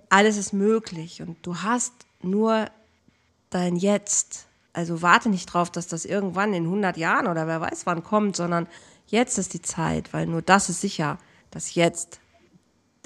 [0.09, 2.67] Alles ist möglich und du hast nur
[3.51, 4.47] dein Jetzt.
[4.73, 8.37] Also warte nicht drauf, dass das irgendwann in 100 Jahren oder wer weiß wann kommt,
[8.37, 8.69] sondern
[9.09, 11.19] Jetzt ist die Zeit, weil nur das ist sicher,
[11.51, 12.21] dass jetzt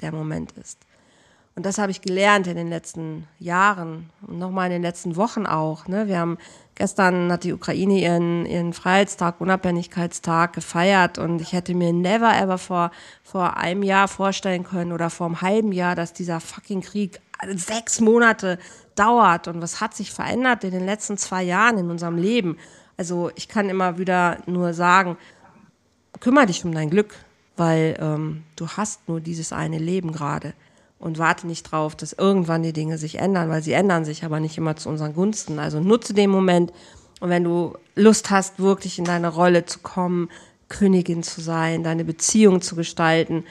[0.01, 0.79] der Moment ist.
[1.55, 5.45] Und das habe ich gelernt in den letzten Jahren und nochmal in den letzten Wochen
[5.45, 5.87] auch.
[5.87, 6.07] Ne?
[6.07, 6.37] Wir haben
[6.75, 12.57] gestern hat die Ukraine ihren, ihren Freiheitstag, Unabhängigkeitstag gefeiert und ich hätte mir never ever
[12.57, 12.91] vor,
[13.23, 17.19] vor einem Jahr vorstellen können oder vor einem halben Jahr, dass dieser fucking Krieg
[17.55, 18.59] sechs Monate
[18.95, 22.57] dauert und was hat sich verändert in den letzten zwei Jahren in unserem Leben.
[22.97, 25.17] Also ich kann immer wieder nur sagen,
[26.19, 27.15] kümmere dich um dein Glück,
[27.57, 30.53] weil ähm, du hast nur dieses eine Leben gerade
[31.01, 34.39] und warte nicht drauf, dass irgendwann die Dinge sich ändern, weil sie ändern sich aber
[34.39, 35.59] nicht immer zu unseren Gunsten.
[35.59, 36.71] Also nutze den Moment
[37.19, 40.29] und wenn du Lust hast, wirklich in deine Rolle zu kommen,
[40.69, 43.43] Königin zu sein, deine Beziehung zu gestalten,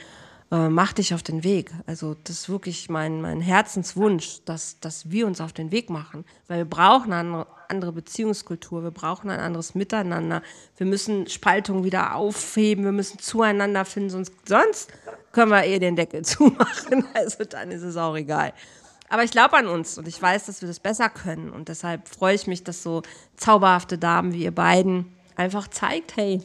[0.51, 1.71] äh, mach dich auf den Weg.
[1.85, 6.25] Also das ist wirklich mein, mein Herzenswunsch, dass, dass wir uns auf den Weg machen,
[6.47, 10.41] weil wir brauchen eine andere Beziehungskultur, wir brauchen ein anderes Miteinander.
[10.75, 14.91] Wir müssen Spaltung wieder aufheben, wir müssen zueinander finden, sonst, sonst
[15.31, 17.05] können wir eh den Deckel zumachen.
[17.13, 18.53] Also dann ist es auch egal.
[19.07, 21.49] Aber ich glaube an uns und ich weiß, dass wir das besser können.
[21.49, 23.01] Und deshalb freue ich mich, dass so
[23.35, 26.41] zauberhafte Damen wie ihr beiden einfach zeigt, hey,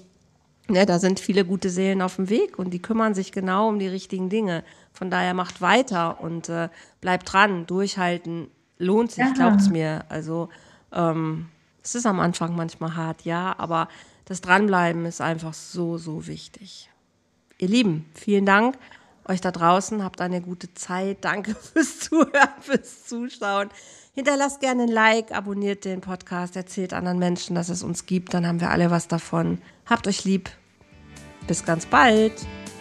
[0.69, 3.79] Ne, da sind viele gute Seelen auf dem Weg und die kümmern sich genau um
[3.79, 4.65] die richtigen Dinge.
[4.93, 6.69] Von daher macht weiter und äh,
[7.01, 8.49] bleibt dran, durchhalten,
[8.79, 9.33] lohnt sich, ja.
[9.33, 10.05] glaubt's mir.
[10.09, 10.49] Also
[10.93, 11.47] ähm,
[11.85, 13.89] es ist am Anfang manchmal hart, ja, aber
[14.25, 16.91] das Dranbleiben ist einfach so, so wichtig.
[17.59, 18.77] Ihr Lieben, vielen Dank
[19.29, 21.19] euch da draußen, habt eine gute Zeit.
[21.23, 23.69] Danke fürs Zuhören, fürs Zuschauen.
[24.15, 28.47] Hinterlasst gerne ein Like, abonniert den Podcast, erzählt anderen Menschen, dass es uns gibt, dann
[28.47, 29.59] haben wir alle was davon.
[29.87, 30.51] Habt euch lieb.
[31.47, 32.33] Bis ganz bald.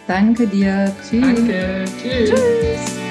[0.06, 0.94] Danke dir.
[1.08, 1.20] Tschüss.
[1.20, 1.84] Danke.
[2.02, 2.30] Tschüss.
[2.30, 3.05] Tschüss.